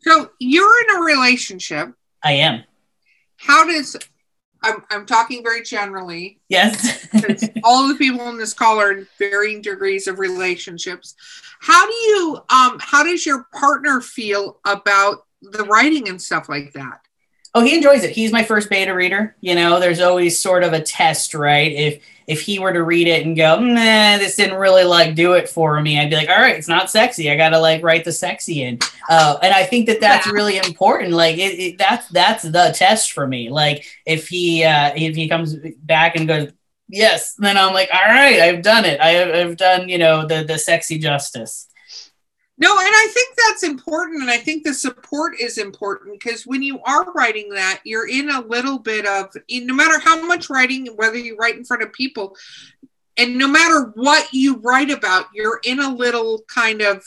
so 0.00 0.30
you're 0.38 0.84
in 0.84 0.96
a 0.96 1.00
relationship 1.00 1.92
i 2.22 2.32
am 2.32 2.62
how 3.36 3.64
does 3.66 3.96
I'm, 4.64 4.82
I'm 4.90 5.06
talking 5.06 5.42
very 5.42 5.62
generally. 5.62 6.40
Yes. 6.48 7.06
all 7.64 7.82
of 7.82 7.90
the 7.90 7.96
people 7.98 8.28
in 8.30 8.38
this 8.38 8.54
call 8.54 8.80
are 8.80 8.92
in 8.92 9.06
varying 9.18 9.60
degrees 9.60 10.06
of 10.06 10.18
relationships. 10.18 11.14
How 11.60 11.86
do 11.86 11.92
you 11.92 12.38
um 12.48 12.78
how 12.80 13.04
does 13.04 13.26
your 13.26 13.46
partner 13.52 14.00
feel 14.00 14.60
about 14.64 15.26
the 15.42 15.64
writing 15.64 16.08
and 16.08 16.20
stuff 16.20 16.48
like 16.48 16.72
that? 16.72 17.03
Oh, 17.56 17.62
he 17.62 17.76
enjoys 17.76 18.02
it. 18.02 18.10
He's 18.10 18.32
my 18.32 18.42
first 18.42 18.68
beta 18.68 18.92
reader. 18.92 19.36
You 19.40 19.54
know, 19.54 19.78
there's 19.78 20.00
always 20.00 20.38
sort 20.38 20.64
of 20.64 20.72
a 20.72 20.80
test, 20.82 21.34
right? 21.34 21.70
If 21.70 22.02
if 22.26 22.40
he 22.40 22.58
were 22.58 22.72
to 22.72 22.82
read 22.82 23.06
it 23.06 23.26
and 23.26 23.36
go, 23.36 23.60
nah, 23.60 24.16
this 24.16 24.34
didn't 24.34 24.58
really 24.58 24.84
like 24.84 25.14
do 25.14 25.34
it 25.34 25.48
for 25.48 25.80
me, 25.80 26.00
I'd 26.00 26.08
be 26.10 26.16
like, 26.16 26.28
all 26.30 26.38
right, 26.38 26.56
it's 26.56 26.68
not 26.68 26.90
sexy. 26.90 27.30
I 27.30 27.36
gotta 27.36 27.58
like 27.58 27.82
write 27.82 28.04
the 28.04 28.12
sexy 28.12 28.62
in. 28.62 28.78
Uh, 29.08 29.38
and 29.42 29.52
I 29.54 29.64
think 29.64 29.86
that 29.86 30.00
that's 30.00 30.26
really 30.26 30.56
important. 30.56 31.12
Like 31.12 31.36
it, 31.36 31.58
it, 31.60 31.78
that's 31.78 32.08
that's 32.08 32.42
the 32.42 32.72
test 32.74 33.12
for 33.12 33.26
me. 33.26 33.50
Like 33.50 33.84
if 34.06 34.28
he 34.28 34.64
uh, 34.64 34.92
if 34.96 35.14
he 35.14 35.28
comes 35.28 35.54
back 35.82 36.16
and 36.16 36.26
goes, 36.26 36.50
yes, 36.88 37.34
then 37.34 37.56
I'm 37.56 37.72
like, 37.74 37.90
all 37.92 38.00
right, 38.00 38.40
I've 38.40 38.62
done 38.62 38.84
it. 38.84 39.00
I 39.00 39.42
I've 39.42 39.56
done 39.56 39.88
you 39.88 39.98
know 39.98 40.26
the 40.26 40.42
the 40.44 40.58
sexy 40.58 40.98
justice. 40.98 41.68
No, 42.56 42.70
and 42.70 42.88
I 42.88 43.08
think 43.12 43.36
that's 43.36 43.64
important. 43.64 44.22
And 44.22 44.30
I 44.30 44.36
think 44.36 44.62
the 44.62 44.74
support 44.74 45.40
is 45.40 45.58
important 45.58 46.18
because 46.20 46.46
when 46.46 46.62
you 46.62 46.80
are 46.82 47.12
writing 47.12 47.48
that, 47.50 47.80
you're 47.84 48.08
in 48.08 48.30
a 48.30 48.40
little 48.42 48.78
bit 48.78 49.06
of, 49.06 49.34
no 49.50 49.74
matter 49.74 49.98
how 49.98 50.24
much 50.24 50.48
writing, 50.48 50.86
whether 50.94 51.18
you 51.18 51.36
write 51.36 51.56
in 51.56 51.64
front 51.64 51.82
of 51.82 51.92
people, 51.92 52.36
and 53.16 53.36
no 53.38 53.48
matter 53.48 53.92
what 53.94 54.32
you 54.32 54.58
write 54.58 54.90
about, 54.90 55.26
you're 55.34 55.60
in 55.64 55.80
a 55.80 55.94
little 55.94 56.42
kind 56.48 56.80
of 56.80 57.04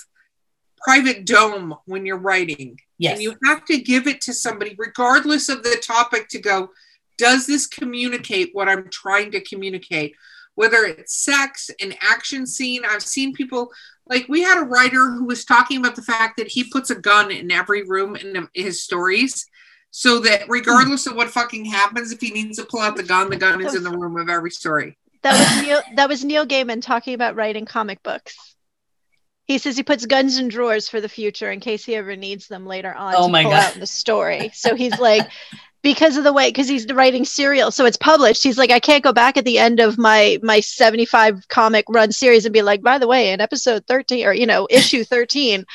private 0.80 1.26
dome 1.26 1.76
when 1.86 2.06
you're 2.06 2.18
writing. 2.18 2.80
Yes. 2.98 3.14
And 3.14 3.24
you 3.24 3.36
have 3.46 3.66
to 3.66 3.78
give 3.78 4.08
it 4.08 4.22
to 4.22 4.34
somebody, 4.34 4.76
regardless 4.78 5.50
of 5.50 5.64
the 5.64 5.82
topic, 5.82 6.28
to 6.30 6.40
go, 6.40 6.72
does 7.18 7.46
this 7.48 7.68
communicate 7.68 8.50
what 8.54 8.70
I'm 8.70 8.90
trying 8.90 9.32
to 9.32 9.42
communicate? 9.42 10.16
Whether 10.58 10.86
it's 10.86 11.15
sex, 11.15 11.70
an 11.80 11.93
action 12.02 12.48
scene, 12.48 12.82
I've 12.84 13.04
seen 13.04 13.32
people 13.32 13.72
like 14.08 14.26
we 14.28 14.41
had 14.41 14.58
a 14.58 14.65
writer 14.65 15.12
who 15.12 15.26
was 15.26 15.46
talking 15.46 15.78
about 15.78 15.96
the 15.96 16.02
fact 16.02 16.38
that 16.38 16.48
he 16.48 16.63
puts 16.63 16.89
a 16.89 16.96
gun 16.96 17.30
in 17.30 17.52
every 17.52 17.84
room 17.84 18.15
in 18.15 18.50
his 18.56 18.84
stories 18.84 19.46
so 19.91 20.20
that 20.22 20.50
regardless 20.50 21.06
of 21.06 21.15
what 21.15 21.30
fucking 21.30 21.65
happens 21.65 22.12
if 22.12 22.20
he 22.20 22.32
needs 22.32 22.58
to 22.58 22.65
pull 22.65 22.80
out 22.80 22.96
the 22.96 23.04
gun 23.04 23.30
the 23.30 23.36
gun 23.36 23.63
is 23.63 23.76
in 23.76 23.84
the 23.84 23.96
room 23.96 24.17
of 24.17 24.30
every 24.30 24.50
story. 24.50 24.98
That 25.22 25.38
was 25.38 25.63
neil 25.63 25.82
that 25.96 26.10
was 26.10 26.26
neil 26.26 26.48
gaiman 26.48 26.82
talking 26.82 27.13
about 27.13 27.36
writing 27.36 27.65
comic 27.65 28.02
books. 28.02 28.36
He 29.46 29.60
says 29.60 29.78
he 29.78 29.84
puts 29.84 30.08
guns 30.08 30.39
in 30.39 30.48
drawers 30.48 30.89
for 30.89 31.02
the 31.02 31.08
future 31.08 31.52
in 31.52 31.60
case 31.60 31.86
he 31.86 31.96
ever 31.96 32.15
needs 32.15 32.48
them 32.48 32.65
later 32.65 32.93
on 32.96 33.13
oh 33.15 33.28
to 33.28 33.32
my 33.32 33.43
pull 33.43 33.52
God. 33.52 33.63
out 33.63 33.80
the 33.80 33.86
story. 33.86 34.50
So 34.54 34.76
he's 34.76 34.98
like 35.00 35.30
because 35.84 36.18
of 36.18 36.24
the 36.24 36.34
way 36.34 36.50
because 36.50 36.68
he's 36.68 36.86
writing 36.92 37.24
serial 37.24 37.72
so 37.72 37.86
it's 37.86 37.98
published 37.98 38.44
he's 38.44 38.58
like 38.58 38.72
i 38.72 38.80
can't 38.80 39.04
go 39.04 39.13
back 39.13 39.38
at 39.38 39.46
the 39.46 39.58
end 39.60 39.80
of 39.80 39.98
my 39.98 40.38
my 40.42 40.60
75 40.60 41.48
comic 41.50 41.86
run 41.88 42.12
series 42.12 42.46
and 42.46 42.54
be 42.54 42.62
like 42.62 42.82
by 42.82 42.98
the 42.98 43.08
way 43.08 43.32
in 43.32 43.40
episode 43.40 43.86
13 43.88 44.26
or 44.26 44.34
you 44.34 44.46
know 44.46 44.68
issue 44.70 45.04
13 45.04 45.66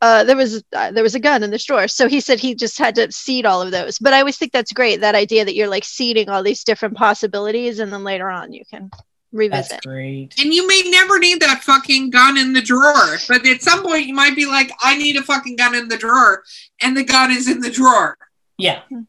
uh, 0.00 0.24
there 0.24 0.36
was 0.36 0.62
uh, 0.74 0.90
there 0.92 1.02
was 1.02 1.14
a 1.14 1.20
gun 1.20 1.42
in 1.42 1.50
the 1.50 1.58
drawer 1.58 1.86
so 1.88 2.08
he 2.08 2.20
said 2.20 2.38
he 2.40 2.54
just 2.54 2.78
had 2.78 2.94
to 2.94 3.10
seed 3.12 3.44
all 3.46 3.60
of 3.62 3.70
those 3.70 3.98
but 3.98 4.12
i 4.12 4.18
always 4.20 4.36
think 4.38 4.52
that's 4.52 4.72
great 4.72 5.00
that 5.00 5.14
idea 5.14 5.44
that 5.44 5.54
you're 5.54 5.68
like 5.68 5.84
seeding 5.84 6.28
all 6.28 6.42
these 6.42 6.64
different 6.64 6.96
possibilities 6.96 7.78
and 7.78 7.92
then 7.92 8.04
later 8.04 8.30
on 8.30 8.52
you 8.52 8.64
can 8.70 8.90
revisit 9.32 9.70
That's 9.70 9.86
great. 9.86 10.34
and 10.38 10.52
you 10.52 10.66
may 10.66 10.82
never 10.86 11.18
need 11.18 11.40
that 11.40 11.62
fucking 11.62 12.10
gun 12.10 12.36
in 12.38 12.52
the 12.52 12.62
drawer 12.62 13.16
but 13.28 13.46
at 13.46 13.62
some 13.62 13.82
point 13.82 14.06
you 14.06 14.14
might 14.14 14.36
be 14.36 14.46
like 14.46 14.70
i 14.82 14.96
need 14.96 15.16
a 15.16 15.22
fucking 15.22 15.56
gun 15.56 15.74
in 15.74 15.88
the 15.88 15.96
drawer 15.96 16.42
and 16.80 16.96
the 16.96 17.04
gun 17.04 17.30
is 17.30 17.48
in 17.48 17.60
the 17.60 17.70
drawer 17.70 18.16
Yeah. 18.58 18.82
Mhm. 18.90 19.06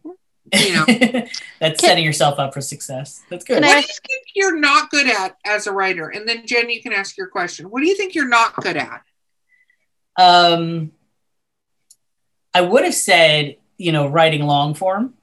You 0.54 0.74
know. 0.74 0.86
That's 1.60 1.80
Can- 1.80 1.90
setting 1.90 2.04
yourself 2.06 2.40
up 2.40 2.54
for 2.54 2.62
success. 2.62 3.24
That's 3.30 3.44
good. 3.44 3.56
Can 3.56 3.64
I 3.64 3.76
what 3.76 3.86
do 3.86 3.88
you 3.88 4.00
think 4.08 4.26
you're 4.36 4.60
not 4.60 4.90
good 4.90 5.08
at 5.08 5.38
as 5.46 5.68
a 5.68 5.72
writer 5.72 6.10
and 6.10 6.28
then 6.28 6.46
jen 6.46 6.70
you 6.70 6.82
can 6.82 6.94
ask 6.94 7.18
your 7.18 7.28
question 7.28 7.70
what 7.70 7.82
do 7.82 7.88
you 7.88 7.96
think 7.96 8.16
you're 8.16 8.28
not 8.28 8.56
good 8.56 8.78
at 8.78 9.02
Um, 10.18 10.92
I 12.54 12.62
would 12.62 12.84
have 12.84 12.94
said, 12.94 13.58
you 13.78 13.92
know, 13.92 14.08
writing 14.08 14.44
long 14.44 14.76
form, 14.76 15.16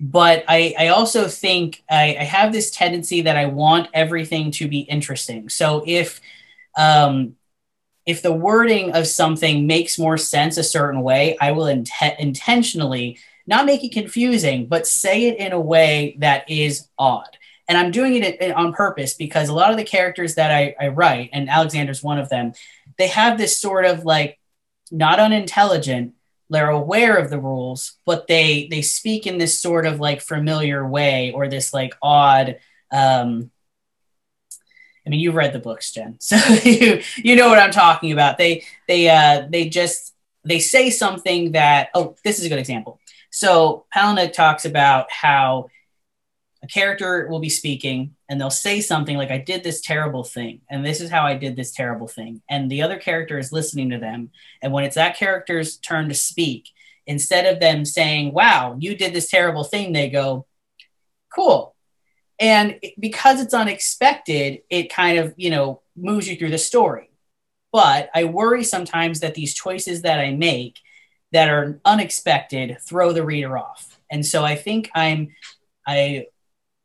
but 0.00 0.44
I, 0.48 0.74
I 0.78 0.88
also 0.88 1.28
think 1.28 1.82
I, 1.90 2.16
I 2.18 2.24
have 2.24 2.52
this 2.52 2.70
tendency 2.70 3.22
that 3.22 3.36
I 3.36 3.46
want 3.46 3.88
everything 3.92 4.50
to 4.52 4.68
be 4.68 4.80
interesting. 4.80 5.48
So 5.50 5.84
if, 5.86 6.20
um, 6.76 7.36
if 8.06 8.22
the 8.22 8.32
wording 8.32 8.92
of 8.92 9.06
something 9.06 9.66
makes 9.66 9.98
more 9.98 10.16
sense 10.16 10.56
a 10.56 10.64
certain 10.64 11.02
way, 11.02 11.36
I 11.40 11.52
will 11.52 11.66
int- 11.66 11.90
intentionally 12.18 13.18
not 13.46 13.66
make 13.66 13.84
it 13.84 13.92
confusing, 13.92 14.66
but 14.66 14.86
say 14.86 15.26
it 15.26 15.38
in 15.38 15.52
a 15.52 15.60
way 15.60 16.16
that 16.20 16.48
is 16.50 16.88
odd. 16.98 17.36
And 17.68 17.78
I'm 17.78 17.90
doing 17.90 18.22
it 18.22 18.52
on 18.52 18.72
purpose 18.72 19.14
because 19.14 19.48
a 19.48 19.54
lot 19.54 19.70
of 19.70 19.76
the 19.76 19.84
characters 19.84 20.34
that 20.34 20.50
I, 20.50 20.74
I 20.80 20.88
write, 20.88 21.30
and 21.32 21.48
Alexander's 21.48 22.02
one 22.02 22.18
of 22.18 22.28
them, 22.28 22.52
they 22.98 23.08
have 23.08 23.38
this 23.38 23.58
sort 23.58 23.84
of 23.84 24.04
like 24.04 24.38
not 24.90 25.18
unintelligent 25.18 26.14
they're 26.52 26.68
aware 26.68 27.16
of 27.16 27.30
the 27.30 27.40
rules 27.40 27.94
but 28.04 28.26
they 28.26 28.68
they 28.70 28.82
speak 28.82 29.26
in 29.26 29.38
this 29.38 29.58
sort 29.58 29.86
of 29.86 29.98
like 29.98 30.20
familiar 30.20 30.86
way 30.86 31.32
or 31.32 31.48
this 31.48 31.72
like 31.72 31.94
odd 32.02 32.58
um 32.92 33.50
i 35.06 35.10
mean 35.10 35.18
you've 35.18 35.34
read 35.34 35.52
the 35.52 35.58
books 35.58 35.92
jen 35.92 36.16
so 36.20 36.36
you 36.62 37.02
you 37.16 37.34
know 37.34 37.48
what 37.48 37.58
i'm 37.58 37.70
talking 37.70 38.12
about 38.12 38.36
they 38.36 38.64
they 38.86 39.08
uh 39.08 39.46
they 39.50 39.68
just 39.68 40.14
they 40.44 40.58
say 40.58 40.90
something 40.90 41.52
that 41.52 41.88
oh 41.94 42.14
this 42.22 42.38
is 42.38 42.44
a 42.44 42.48
good 42.48 42.58
example 42.58 43.00
so 43.32 43.86
Palahniuk 43.96 44.34
talks 44.34 44.66
about 44.66 45.10
how 45.10 45.68
a 46.62 46.66
character 46.66 47.26
will 47.28 47.40
be 47.40 47.48
speaking 47.48 48.14
and 48.28 48.38
they'll 48.38 48.50
say 48.50 48.82
something 48.82 49.16
like, 49.16 49.30
I 49.30 49.38
did 49.38 49.64
this 49.64 49.80
terrible 49.80 50.22
thing, 50.22 50.60
and 50.70 50.84
this 50.84 51.00
is 51.00 51.10
how 51.10 51.24
I 51.24 51.34
did 51.34 51.56
this 51.56 51.72
terrible 51.72 52.06
thing. 52.06 52.42
And 52.48 52.70
the 52.70 52.82
other 52.82 52.98
character 52.98 53.38
is 53.38 53.50
listening 53.50 53.90
to 53.90 53.98
them. 53.98 54.30
And 54.60 54.72
when 54.72 54.84
it's 54.84 54.94
that 54.96 55.16
character's 55.16 55.78
turn 55.78 56.08
to 56.08 56.14
speak, 56.14 56.68
instead 57.06 57.46
of 57.46 57.58
them 57.58 57.86
saying, 57.86 58.34
Wow, 58.34 58.76
you 58.78 58.94
did 58.94 59.14
this 59.14 59.30
terrible 59.30 59.64
thing, 59.64 59.92
they 59.92 60.10
go, 60.10 60.46
Cool. 61.34 61.74
And 62.38 62.80
because 63.00 63.40
it's 63.40 63.54
unexpected, 63.54 64.60
it 64.68 64.92
kind 64.92 65.18
of, 65.18 65.32
you 65.38 65.48
know, 65.48 65.80
moves 65.96 66.28
you 66.28 66.36
through 66.36 66.50
the 66.50 66.58
story. 66.58 67.10
But 67.72 68.10
I 68.14 68.24
worry 68.24 68.62
sometimes 68.62 69.20
that 69.20 69.34
these 69.34 69.54
choices 69.54 70.02
that 70.02 70.20
I 70.20 70.32
make 70.32 70.78
that 71.32 71.48
are 71.48 71.80
unexpected 71.84 72.78
throw 72.80 73.12
the 73.12 73.24
reader 73.24 73.56
off. 73.58 73.98
And 74.10 74.24
so 74.24 74.44
I 74.44 74.54
think 74.54 74.90
I'm, 74.94 75.34
I, 75.86 76.26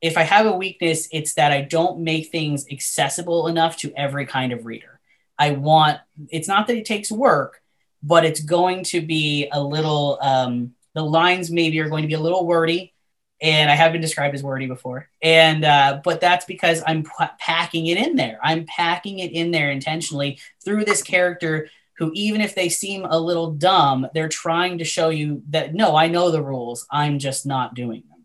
if 0.02 0.18
I 0.18 0.24
have 0.24 0.46
a 0.46 0.56
weakness, 0.56 1.10
it's 1.12 1.34
that 1.34 1.52
I 1.52 1.62
don't 1.62 2.00
make 2.00 2.32
things 2.32 2.66
accessible 2.72 3.48
enough 3.48 3.78
to 3.78 3.94
every 3.96 4.26
kind 4.26 4.54
of 4.54 4.66
reader. 4.66 5.00
I 5.38 5.52
want, 5.52 6.00
it's 6.30 6.48
not 6.48 6.68
that 6.68 6.78
it 6.78 6.86
takes 6.86 7.12
work, 7.12 7.62
but 8.02 8.26
it's 8.26 8.40
going 8.40 8.84
to 8.86 9.02
be 9.02 9.50
a 9.52 9.62
little, 9.62 10.18
um, 10.22 10.74
the 10.94 11.04
lines 11.04 11.52
maybe 11.52 11.80
are 11.80 11.90
going 11.90 12.04
to 12.04 12.08
be 12.08 12.14
a 12.14 12.20
little 12.20 12.46
wordy. 12.46 12.94
And 13.40 13.70
I 13.70 13.76
have 13.76 13.92
been 13.92 14.02
described 14.02 14.34
as 14.34 14.42
wordy 14.42 14.66
before. 14.66 15.10
And, 15.22 15.64
uh, 15.64 16.02
but 16.04 16.22
that's 16.22 16.46
because 16.46 16.82
I'm 16.88 17.04
p- 17.04 17.26
packing 17.40 17.88
it 17.88 17.98
in 17.98 18.16
there. 18.16 18.40
I'm 18.42 18.66
packing 18.66 19.20
it 19.20 19.32
in 19.32 19.52
there 19.52 19.70
intentionally 19.70 20.40
through 20.64 20.86
this 20.86 21.04
character 21.04 21.70
who, 21.98 22.12
even 22.14 22.42
if 22.42 22.56
they 22.56 22.70
seem 22.70 23.06
a 23.06 23.20
little 23.20 23.52
dumb, 23.52 24.08
they're 24.14 24.30
trying 24.30 24.78
to 24.78 24.84
show 24.84 25.10
you 25.10 25.44
that 25.50 25.74
no, 25.74 25.96
I 25.96 26.08
know 26.08 26.32
the 26.32 26.44
rules. 26.44 26.86
I'm 26.92 27.20
just 27.20 27.46
not 27.46 27.74
doing 27.74 28.04
them. 28.10 28.18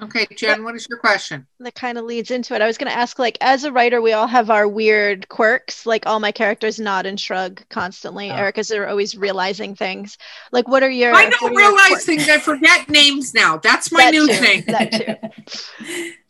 Okay, 0.00 0.28
Jen, 0.36 0.62
what 0.62 0.76
is 0.76 0.86
your 0.88 0.98
question? 0.98 1.44
that 1.58 1.74
kind 1.74 1.98
of 1.98 2.04
leads 2.04 2.30
into 2.30 2.54
it. 2.54 2.62
I 2.62 2.68
was 2.68 2.78
going 2.78 2.90
to 2.90 2.96
ask, 2.96 3.18
like, 3.18 3.36
as 3.40 3.64
a 3.64 3.72
writer, 3.72 4.00
we 4.00 4.12
all 4.12 4.28
have 4.28 4.48
our 4.48 4.68
weird 4.68 5.28
quirks. 5.28 5.86
Like, 5.86 6.06
all 6.06 6.20
my 6.20 6.30
characters 6.30 6.78
nod 6.78 7.04
and 7.04 7.18
shrug 7.18 7.60
constantly. 7.68 8.30
Oh. 8.30 8.34
Erica's 8.34 8.70
are 8.70 8.86
always 8.86 9.16
realizing 9.16 9.74
things. 9.74 10.16
Like, 10.52 10.68
what 10.68 10.84
are 10.84 10.90
your? 10.90 11.14
I 11.14 11.28
don't 11.28 11.52
realize 11.52 12.04
things. 12.04 12.28
I 12.28 12.38
forget 12.38 12.88
names 12.88 13.34
now. 13.34 13.56
That's 13.56 13.90
my 13.90 14.04
That 14.04 14.10
new 14.12 14.28
too, 14.28 14.34
thing. 14.34 14.64
That 14.68 14.92
too. 14.92 16.12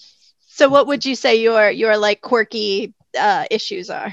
So, 0.50 0.68
what 0.68 0.88
would 0.88 1.06
you 1.06 1.14
say 1.14 1.36
your 1.36 1.70
your 1.70 1.96
like 1.96 2.20
quirky 2.20 2.92
uh, 3.16 3.44
issues 3.48 3.90
are? 3.90 4.12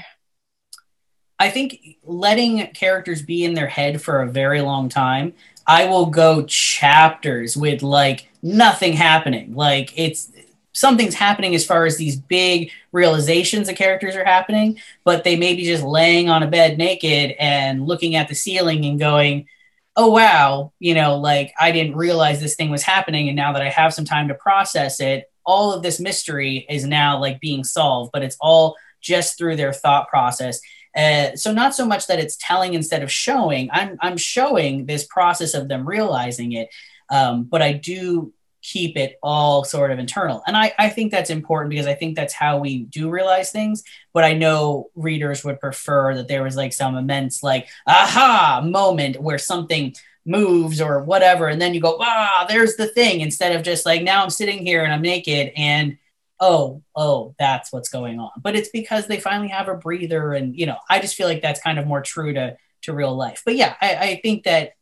I 1.38 1.50
think 1.50 1.98
letting 2.04 2.66
characters 2.68 3.22
be 3.22 3.44
in 3.44 3.54
their 3.54 3.66
head 3.66 4.00
for 4.00 4.22
a 4.22 4.30
very 4.30 4.60
long 4.60 4.88
time, 4.88 5.34
I 5.66 5.86
will 5.86 6.06
go 6.06 6.44
chapters 6.44 7.56
with 7.56 7.82
like 7.82 8.28
nothing 8.42 8.92
happening. 8.94 9.54
Like 9.54 9.92
it's 9.98 10.32
something's 10.72 11.14
happening 11.14 11.54
as 11.54 11.66
far 11.66 11.86
as 11.86 11.96
these 11.96 12.16
big 12.16 12.70
realizations 12.92 13.66
that 13.66 13.76
characters 13.76 14.14
are 14.14 14.24
happening, 14.24 14.78
but 15.04 15.24
they 15.24 15.36
may 15.36 15.54
be 15.54 15.64
just 15.64 15.82
laying 15.82 16.28
on 16.28 16.42
a 16.42 16.46
bed 16.46 16.78
naked 16.78 17.34
and 17.38 17.86
looking 17.86 18.14
at 18.14 18.28
the 18.28 18.34
ceiling 18.34 18.84
and 18.84 18.98
going, 18.98 19.48
oh 19.96 20.10
wow, 20.10 20.72
you 20.78 20.94
know, 20.94 21.16
like 21.16 21.52
I 21.58 21.72
didn't 21.72 21.96
realize 21.96 22.40
this 22.40 22.54
thing 22.54 22.70
was 22.70 22.82
happening. 22.82 23.28
And 23.28 23.36
now 23.36 23.52
that 23.54 23.62
I 23.62 23.70
have 23.70 23.94
some 23.94 24.04
time 24.04 24.28
to 24.28 24.34
process 24.34 25.00
it, 25.00 25.30
all 25.44 25.72
of 25.72 25.82
this 25.82 25.98
mystery 25.98 26.66
is 26.68 26.84
now 26.84 27.18
like 27.18 27.40
being 27.40 27.64
solved, 27.64 28.12
but 28.12 28.22
it's 28.22 28.36
all 28.40 28.76
just 29.00 29.38
through 29.38 29.56
their 29.56 29.72
thought 29.72 30.08
process. 30.08 30.60
Uh, 30.96 31.36
so 31.36 31.52
not 31.52 31.74
so 31.74 31.84
much 31.84 32.06
that 32.06 32.18
it's 32.18 32.38
telling 32.40 32.74
instead 32.74 33.02
of 33.02 33.12
showing. 33.12 33.68
I'm 33.72 33.98
I'm 34.00 34.16
showing 34.16 34.86
this 34.86 35.04
process 35.04 35.54
of 35.54 35.68
them 35.68 35.86
realizing 35.86 36.52
it, 36.52 36.68
um, 37.10 37.44
but 37.44 37.60
I 37.60 37.72
do 37.74 38.32
keep 38.62 38.96
it 38.96 39.16
all 39.22 39.62
sort 39.62 39.92
of 39.92 39.98
internal. 40.00 40.42
And 40.44 40.56
I, 40.56 40.72
I 40.76 40.88
think 40.88 41.12
that's 41.12 41.30
important 41.30 41.70
because 41.70 41.86
I 41.86 41.94
think 41.94 42.16
that's 42.16 42.34
how 42.34 42.58
we 42.58 42.84
do 42.84 43.10
realize 43.10 43.52
things. 43.52 43.84
But 44.12 44.24
I 44.24 44.32
know 44.32 44.90
readers 44.96 45.44
would 45.44 45.60
prefer 45.60 46.16
that 46.16 46.26
there 46.26 46.42
was 46.42 46.56
like 46.56 46.72
some 46.72 46.96
immense, 46.96 47.44
like, 47.44 47.68
aha 47.86 48.62
moment 48.64 49.20
where 49.20 49.38
something 49.38 49.94
moves 50.24 50.80
or 50.80 51.04
whatever. 51.04 51.46
And 51.46 51.62
then 51.62 51.74
you 51.74 51.80
go, 51.80 51.96
ah, 52.00 52.44
there's 52.48 52.74
the 52.74 52.88
thing, 52.88 53.20
instead 53.20 53.54
of 53.54 53.62
just 53.62 53.86
like, 53.86 54.02
now 54.02 54.24
I'm 54.24 54.30
sitting 54.30 54.66
here 54.66 54.82
and 54.82 54.92
I'm 54.92 55.02
naked 55.02 55.52
and 55.56 55.96
oh, 56.40 56.82
oh, 56.94 57.34
that's 57.38 57.72
what's 57.72 57.88
going 57.88 58.20
on. 58.20 58.30
But 58.40 58.56
it's 58.56 58.68
because 58.68 59.06
they 59.06 59.20
finally 59.20 59.48
have 59.48 59.68
a 59.68 59.74
breather. 59.74 60.34
And, 60.34 60.58
you 60.58 60.66
know, 60.66 60.78
I 60.88 61.00
just 61.00 61.14
feel 61.14 61.28
like 61.28 61.42
that's 61.42 61.60
kind 61.60 61.78
of 61.78 61.86
more 61.86 62.02
true 62.02 62.32
to, 62.34 62.56
to 62.82 62.92
real 62.92 63.14
life. 63.14 63.42
But 63.44 63.56
yeah, 63.56 63.74
I, 63.80 63.94
I 63.94 64.20
think 64.22 64.44
that 64.44 64.72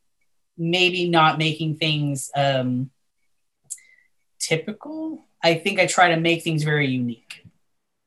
maybe 0.59 1.09
not 1.09 1.39
making 1.39 1.77
things 1.77 2.31
um, 2.35 2.91
typical. 4.39 5.27
I 5.43 5.55
think 5.55 5.79
I 5.79 5.87
try 5.87 6.09
to 6.09 6.21
make 6.21 6.43
things 6.43 6.63
very 6.63 6.89
unique 6.89 7.45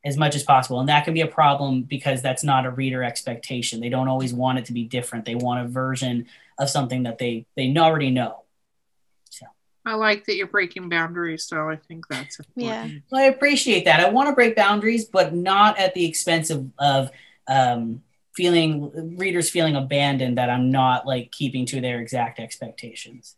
as 0.05 0.17
much 0.17 0.35
as 0.35 0.43
possible. 0.43 0.79
And 0.79 0.89
that 0.89 1.05
can 1.05 1.13
be 1.13 1.21
a 1.21 1.27
problem 1.27 1.83
because 1.83 2.21
that's 2.21 2.43
not 2.43 2.65
a 2.65 2.71
reader 2.71 3.03
expectation. 3.03 3.81
They 3.81 3.89
don't 3.89 4.07
always 4.07 4.33
want 4.33 4.59
it 4.59 4.65
to 4.65 4.73
be 4.73 4.85
different. 4.85 5.25
They 5.25 5.35
want 5.35 5.65
a 5.65 5.67
version 5.67 6.27
of 6.57 6.69
something 6.69 7.03
that 7.03 7.17
they 7.17 7.45
they 7.55 7.75
already 7.77 8.11
know. 8.11 8.43
So 9.87 9.93
I 9.93 9.95
like 9.95 10.25
that 10.25 10.35
you're 10.35 10.47
breaking 10.47 10.89
boundaries, 10.89 11.45
so 11.45 11.69
I 11.69 11.77
think 11.77 12.07
that's 12.09 12.39
important. 12.39 12.93
Yeah. 12.93 12.99
Well, 13.09 13.21
I 13.21 13.25
appreciate 13.25 13.85
that. 13.85 14.01
I 14.01 14.09
want 14.09 14.27
to 14.27 14.35
break 14.35 14.55
boundaries, 14.55 15.05
but 15.05 15.33
not 15.33 15.79
at 15.79 15.93
the 15.93 16.05
expense 16.05 16.49
of, 16.49 16.69
of 16.77 17.09
um, 17.47 18.01
feeling 18.35 19.17
readers 19.17 19.49
feeling 19.49 19.75
abandoned 19.75 20.37
that 20.37 20.49
I'm 20.49 20.71
not 20.71 21.07
like 21.07 21.31
keeping 21.31 21.65
to 21.67 21.79
their 21.79 22.01
exact 22.01 22.39
expectations. 22.39 23.35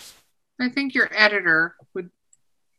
I 0.60 0.70
think 0.70 0.96
your 0.96 1.10
editor 1.16 1.76
would 1.94 2.10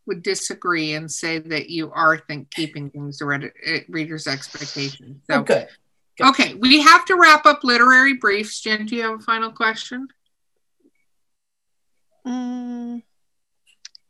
would 0.06 0.22
disagree 0.22 0.94
and 0.94 1.10
say 1.10 1.38
that 1.38 1.70
you 1.70 1.92
are 1.92 2.18
think 2.18 2.50
keeping 2.50 2.90
things 2.90 3.18
to 3.18 3.26
read, 3.26 3.52
eh, 3.64 3.80
readers' 3.88 4.26
expectations. 4.26 5.22
So, 5.30 5.40
oh, 5.40 5.42
good. 5.42 5.68
good. 6.18 6.28
Okay, 6.30 6.54
we 6.54 6.80
have 6.82 7.04
to 7.04 7.14
wrap 7.14 7.46
up 7.46 7.62
literary 7.62 8.14
briefs. 8.14 8.60
Jen, 8.60 8.86
do 8.86 8.96
you 8.96 9.02
have 9.02 9.20
a 9.20 9.22
final 9.22 9.52
question? 9.52 10.08
Mm, 12.26 13.02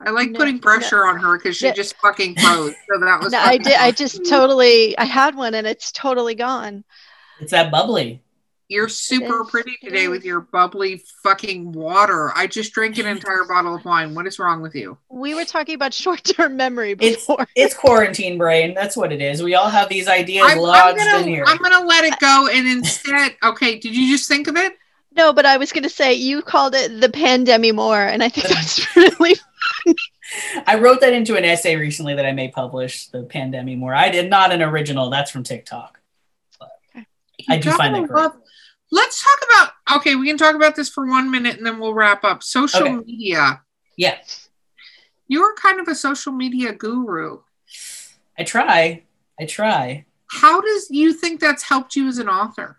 I 0.02 0.10
like 0.10 0.30
no, 0.30 0.38
putting 0.38 0.58
pressure 0.58 1.04
no. 1.04 1.10
on 1.10 1.18
her 1.18 1.36
because 1.36 1.56
she 1.56 1.66
yeah. 1.66 1.72
just 1.72 1.96
fucking 1.96 2.36
froze. 2.36 2.74
So 2.90 3.00
that 3.00 3.20
was. 3.20 3.32
No, 3.32 3.38
I 3.38 3.58
did. 3.58 3.74
I 3.74 3.90
just 3.90 4.24
totally. 4.28 4.96
I 4.96 5.04
had 5.04 5.34
one 5.34 5.54
and 5.54 5.66
it's 5.66 5.92
totally 5.92 6.34
gone. 6.34 6.84
It's 7.40 7.52
that 7.52 7.70
bubbly. 7.70 8.22
You're 8.68 8.88
super 8.88 9.44
pretty 9.44 9.76
today 9.82 10.06
with 10.06 10.24
your 10.24 10.42
bubbly 10.42 11.02
fucking 11.24 11.72
water. 11.72 12.30
I 12.36 12.46
just 12.46 12.72
drank 12.72 12.98
an 12.98 13.06
entire 13.06 13.42
bottle 13.48 13.74
of 13.74 13.84
wine. 13.84 14.14
What 14.14 14.28
is 14.28 14.38
wrong 14.38 14.62
with 14.62 14.76
you? 14.76 14.96
We 15.08 15.34
were 15.34 15.44
talking 15.44 15.74
about 15.74 15.92
short-term 16.04 16.56
memory 16.56 16.94
before. 16.94 17.42
It's, 17.56 17.74
it's 17.74 17.74
quarantine 17.74 18.38
brain. 18.38 18.72
That's 18.74 18.96
what 18.96 19.12
it 19.12 19.20
is. 19.20 19.42
We 19.42 19.56
all 19.56 19.68
have 19.68 19.88
these 19.88 20.06
ideas 20.06 20.46
I'm, 20.48 20.58
lodged 20.58 21.00
I'm 21.00 21.06
gonna, 21.06 21.22
in 21.24 21.28
here. 21.28 21.44
I'm 21.48 21.58
gonna 21.58 21.84
let 21.84 22.04
it 22.04 22.16
go 22.20 22.48
and 22.50 22.68
instead, 22.68 23.36
okay. 23.42 23.76
Did 23.76 23.96
you 23.96 24.16
just 24.16 24.28
think 24.28 24.46
of 24.46 24.56
it? 24.56 24.78
No, 25.16 25.32
but 25.32 25.44
I 25.44 25.56
was 25.56 25.72
gonna 25.72 25.88
say 25.88 26.14
you 26.14 26.40
called 26.40 26.76
it 26.76 27.00
the 27.00 27.08
pandemic 27.08 27.74
more, 27.74 28.00
and 28.00 28.22
I 28.22 28.28
think 28.28 28.46
that's 28.46 28.96
really 28.96 29.34
funny. 29.34 29.49
I 30.66 30.78
wrote 30.78 31.00
that 31.00 31.12
into 31.12 31.36
an 31.36 31.44
essay 31.44 31.76
recently 31.76 32.14
that 32.14 32.26
I 32.26 32.32
may 32.32 32.48
publish. 32.48 33.06
The 33.08 33.22
pandemic 33.24 33.78
more. 33.78 33.94
I 33.94 34.10
did 34.10 34.30
not 34.30 34.52
an 34.52 34.62
original. 34.62 35.10
That's 35.10 35.30
from 35.30 35.42
TikTok. 35.42 36.00
I 37.48 37.56
do 37.58 37.72
find 37.72 37.94
that 37.94 38.08
great. 38.08 38.30
Let's 38.92 39.22
talk 39.22 39.48
about 39.48 39.98
okay, 39.98 40.14
we 40.16 40.26
can 40.26 40.36
talk 40.36 40.54
about 40.54 40.76
this 40.76 40.88
for 40.88 41.06
one 41.06 41.30
minute 41.30 41.56
and 41.56 41.66
then 41.66 41.78
we'll 41.78 41.94
wrap 41.94 42.24
up. 42.24 42.42
Social 42.42 42.82
okay. 42.82 42.96
media. 42.96 43.62
Yeah. 43.96 44.18
You're 45.28 45.54
kind 45.54 45.80
of 45.80 45.88
a 45.88 45.94
social 45.94 46.32
media 46.32 46.72
guru. 46.72 47.40
I 48.38 48.44
try. 48.44 49.04
I 49.38 49.44
try. 49.46 50.04
How 50.26 50.60
does 50.60 50.88
you 50.90 51.12
think 51.12 51.40
that's 51.40 51.62
helped 51.62 51.96
you 51.96 52.08
as 52.08 52.18
an 52.18 52.28
author? 52.28 52.78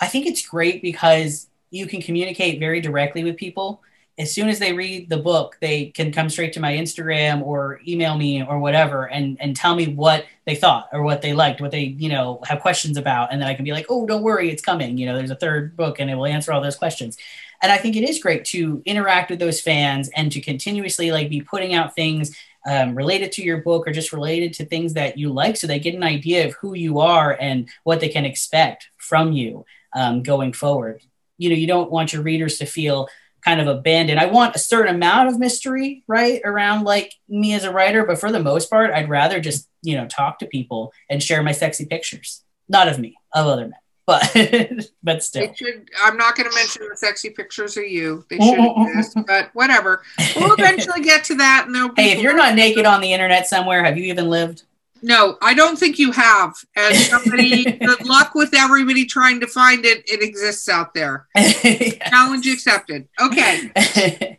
I 0.00 0.06
think 0.06 0.26
it's 0.26 0.46
great 0.46 0.82
because 0.82 1.48
you 1.70 1.86
can 1.86 2.00
communicate 2.00 2.60
very 2.60 2.80
directly 2.80 3.24
with 3.24 3.36
people 3.36 3.82
as 4.16 4.32
soon 4.32 4.48
as 4.48 4.60
they 4.60 4.72
read 4.72 5.08
the 5.08 5.16
book, 5.16 5.56
they 5.60 5.86
can 5.86 6.12
come 6.12 6.30
straight 6.30 6.52
to 6.52 6.60
my 6.60 6.72
Instagram 6.72 7.42
or 7.42 7.80
email 7.86 8.16
me 8.16 8.44
or 8.44 8.60
whatever 8.60 9.06
and, 9.06 9.36
and 9.40 9.56
tell 9.56 9.74
me 9.74 9.88
what 9.88 10.24
they 10.46 10.54
thought 10.54 10.88
or 10.92 11.02
what 11.02 11.20
they 11.20 11.32
liked, 11.32 11.60
what 11.60 11.72
they, 11.72 11.82
you 11.82 12.08
know, 12.08 12.40
have 12.44 12.60
questions 12.60 12.96
about. 12.96 13.32
And 13.32 13.42
then 13.42 13.48
I 13.48 13.54
can 13.54 13.64
be 13.64 13.72
like, 13.72 13.86
oh, 13.88 14.06
don't 14.06 14.22
worry, 14.22 14.50
it's 14.50 14.62
coming. 14.62 14.98
You 14.98 15.06
know, 15.06 15.16
there's 15.16 15.32
a 15.32 15.36
third 15.36 15.76
book 15.76 15.98
and 15.98 16.08
it 16.08 16.14
will 16.14 16.26
answer 16.26 16.52
all 16.52 16.60
those 16.60 16.76
questions. 16.76 17.16
And 17.60 17.72
I 17.72 17.78
think 17.78 17.96
it 17.96 18.08
is 18.08 18.22
great 18.22 18.44
to 18.46 18.82
interact 18.84 19.30
with 19.30 19.40
those 19.40 19.60
fans 19.60 20.10
and 20.14 20.30
to 20.30 20.40
continuously 20.40 21.10
like 21.10 21.28
be 21.28 21.40
putting 21.40 21.74
out 21.74 21.96
things 21.96 22.36
um, 22.66 22.94
related 22.94 23.32
to 23.32 23.42
your 23.42 23.58
book 23.58 23.86
or 23.86 23.92
just 23.92 24.12
related 24.12 24.52
to 24.54 24.64
things 24.64 24.94
that 24.94 25.18
you 25.18 25.32
like 25.32 25.56
so 25.56 25.66
they 25.66 25.78
get 25.78 25.94
an 25.94 26.02
idea 26.02 26.46
of 26.46 26.54
who 26.54 26.74
you 26.74 27.00
are 27.00 27.36
and 27.40 27.68
what 27.82 28.00
they 28.00 28.08
can 28.08 28.24
expect 28.24 28.88
from 28.96 29.32
you 29.32 29.66
um, 29.92 30.22
going 30.22 30.52
forward. 30.52 31.02
You 31.36 31.48
know, 31.48 31.56
you 31.56 31.66
don't 31.66 31.90
want 31.90 32.12
your 32.12 32.22
readers 32.22 32.58
to 32.58 32.66
feel 32.66 33.08
kind 33.44 33.60
of 33.60 33.66
abandoned. 33.66 34.18
I 34.18 34.26
want 34.26 34.56
a 34.56 34.58
certain 34.58 34.94
amount 34.94 35.28
of 35.28 35.38
mystery, 35.38 36.02
right, 36.06 36.40
around 36.44 36.84
like 36.84 37.14
me 37.28 37.54
as 37.54 37.64
a 37.64 37.72
writer, 37.72 38.04
but 38.04 38.18
for 38.18 38.32
the 38.32 38.42
most 38.42 38.70
part, 38.70 38.90
I'd 38.90 39.08
rather 39.08 39.40
just, 39.40 39.68
you 39.82 39.96
know, 39.96 40.06
talk 40.06 40.38
to 40.38 40.46
people 40.46 40.92
and 41.10 41.22
share 41.22 41.42
my 41.42 41.52
sexy 41.52 41.84
pictures. 41.84 42.42
Not 42.68 42.88
of 42.88 42.98
me, 42.98 43.16
of 43.34 43.46
other 43.46 43.68
men. 43.68 43.78
But 44.06 44.90
but 45.02 45.22
still. 45.22 45.52
Should, 45.54 45.88
I'm 46.02 46.16
not 46.16 46.36
going 46.36 46.48
to 46.48 46.54
mention 46.54 46.88
the 46.90 46.96
sexy 46.96 47.30
pictures 47.30 47.76
of 47.76 47.84
you. 47.84 48.24
They 48.28 48.38
mm, 48.38 48.50
should 48.50 48.58
mm, 48.58 48.76
mm, 48.76 48.88
exist, 48.88 49.18
but 49.26 49.50
whatever. 49.54 50.02
We'll 50.36 50.54
eventually 50.54 51.02
get 51.02 51.24
to 51.24 51.34
that. 51.36 51.64
And 51.66 51.74
they'll 51.74 51.90
be 51.90 52.02
hey, 52.02 52.12
if 52.12 52.20
you're 52.20 52.36
not 52.36 52.54
naked 52.54 52.86
on 52.86 53.00
the 53.00 53.12
internet 53.12 53.46
somewhere, 53.46 53.84
have 53.84 53.96
you 53.96 54.04
even 54.04 54.28
lived? 54.28 54.64
No, 55.04 55.36
I 55.42 55.52
don't 55.52 55.78
think 55.78 55.98
you 55.98 56.12
have. 56.12 56.54
As 56.74 57.10
somebody, 57.10 57.64
good 57.72 58.06
luck 58.06 58.34
with 58.34 58.54
everybody 58.54 59.04
trying 59.04 59.38
to 59.40 59.46
find 59.46 59.84
it. 59.84 60.02
It 60.10 60.22
exists 60.22 60.66
out 60.66 60.94
there. 60.94 61.26
yes. 61.36 61.96
Challenge 62.08 62.46
accepted. 62.46 63.06
Okay. 63.20 63.70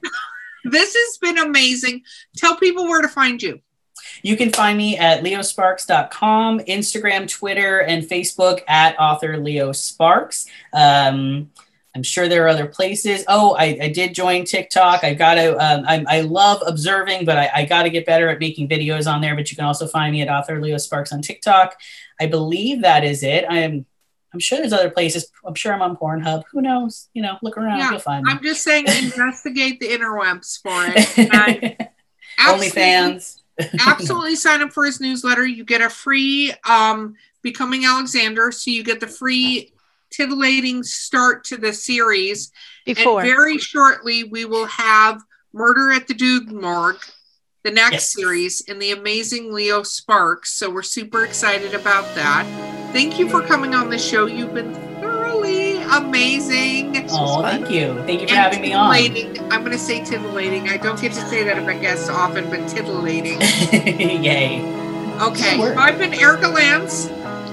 this 0.63 0.95
has 0.95 1.17
been 1.19 1.37
amazing. 1.37 2.01
Tell 2.35 2.57
people 2.57 2.85
where 2.85 3.03
to 3.03 3.07
find 3.07 3.43
you. 3.43 3.61
You 4.23 4.35
can 4.35 4.51
find 4.51 4.75
me 4.75 4.97
at 4.97 5.23
leosparks.com, 5.23 6.61
Instagram, 6.61 7.29
Twitter, 7.29 7.81
and 7.81 8.03
Facebook 8.03 8.61
at 8.67 8.99
author 8.99 9.37
Leo 9.37 9.71
Sparks. 9.71 10.47
Um, 10.73 11.51
I'm 11.95 12.03
sure 12.03 12.27
there 12.27 12.43
are 12.45 12.49
other 12.49 12.67
places. 12.67 13.23
Oh, 13.27 13.55
I, 13.55 13.77
I 13.81 13.89
did 13.89 14.13
join 14.13 14.43
TikTok. 14.43 15.03
I 15.03 15.13
got 15.13 15.35
to, 15.35 15.55
um, 15.57 15.85
I, 15.87 16.03
I 16.07 16.21
love 16.21 16.61
observing, 16.67 17.23
but 17.23 17.37
I, 17.37 17.49
I 17.55 17.65
got 17.65 17.83
to 17.83 17.89
get 17.89 18.05
better 18.05 18.27
at 18.27 18.39
making 18.39 18.67
videos 18.67 19.11
on 19.11 19.21
there. 19.21 19.33
But 19.35 19.49
you 19.49 19.55
can 19.55 19.65
also 19.65 19.87
find 19.87 20.11
me 20.11 20.21
at 20.21 20.27
author 20.27 20.61
Leo 20.61 20.77
Sparks 20.77 21.13
on 21.13 21.21
TikTok. 21.21 21.75
I 22.19 22.27
believe 22.27 22.81
that 22.81 23.05
is 23.05 23.23
it. 23.23 23.45
I'm, 23.49 23.85
I'm 24.33 24.39
sure 24.39 24.57
there's 24.57 24.73
other 24.73 24.89
places. 24.89 25.31
I'm 25.45 25.55
sure 25.55 25.73
I'm 25.73 25.81
on 25.81 25.95
Pornhub. 25.95 26.43
Who 26.51 26.61
knows? 26.61 27.07
You 27.13 27.21
know, 27.21 27.37
look 27.41 27.57
around. 27.57 27.79
Yeah, 27.79 27.91
you'll 27.91 27.99
find 27.99 28.25
me. 28.25 28.31
I'm 28.31 28.43
just 28.43 28.63
saying, 28.63 28.85
investigate 28.87 29.79
the 29.79 29.87
interwebs 29.87 30.61
for 30.61 30.83
it. 30.93 31.91
OnlyFans. 32.39 33.41
absolutely 33.87 34.35
sign 34.35 34.61
up 34.61 34.73
for 34.73 34.83
his 34.83 34.99
newsletter. 34.99 35.45
You 35.45 35.63
get 35.63 35.81
a 35.81 35.89
free 35.89 36.53
um, 36.67 37.15
Becoming 37.41 37.85
Alexander. 37.85 38.51
So 38.51 38.71
you 38.71 38.83
get 38.83 38.99
the 38.99 39.07
free 39.07 39.71
titillating 40.11 40.83
start 40.83 41.43
to 41.45 41.57
the 41.57 41.73
series. 41.73 42.51
Before. 42.85 43.21
And 43.21 43.29
very 43.29 43.57
shortly, 43.57 44.23
we 44.23 44.45
will 44.45 44.67
have 44.67 45.21
Murder 45.53 45.91
at 45.91 46.07
the 46.07 46.13
Dude 46.13 46.51
Morgue, 46.51 46.99
the 47.63 47.71
next 47.71 47.93
yes. 47.93 48.13
series, 48.13 48.61
in 48.61 48.79
the 48.79 48.91
amazing 48.91 49.53
Leo 49.53 49.83
Sparks. 49.83 50.53
So 50.53 50.69
we're 50.69 50.83
super 50.83 51.23
excited 51.23 51.73
about 51.73 52.13
that. 52.15 52.45
Thank 52.91 53.17
you 53.17 53.29
for 53.29 53.41
coming 53.41 53.73
on 53.73 53.89
the 53.89 53.97
show. 53.97 54.25
You've 54.25 54.53
been 54.53 54.73
thoroughly 55.01 55.81
amazing. 55.83 57.07
Oh, 57.09 57.41
thank 57.41 57.69
you. 57.69 57.95
Thank 58.05 58.21
you 58.21 58.27
for 58.27 58.33
and 58.33 58.43
having 58.43 58.61
me 58.61 58.73
on. 58.73 58.91
I'm 59.51 59.61
going 59.61 59.71
to 59.71 59.77
say 59.77 60.03
titillating. 60.03 60.69
I 60.69 60.77
don't 60.77 60.99
get 60.99 61.13
to 61.13 61.21
say 61.27 61.43
that 61.43 61.57
about 61.57 61.81
guests 61.81 62.09
often, 62.09 62.49
but 62.49 62.67
titillating. 62.67 63.41
Yay. 64.23 64.61
Okay. 65.21 65.61
I've 65.61 65.97
been 65.97 66.13
Erica 66.13 66.47
Lance. 66.47 67.07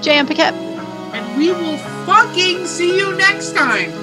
J.M. 0.05 0.27
Paquette. 0.27 0.72
And 1.13 1.37
we 1.37 1.53
will 1.53 1.79
fucking 2.07 2.67
see 2.67 2.97
you 2.97 3.15
next 3.17 3.53
time. 3.53 4.02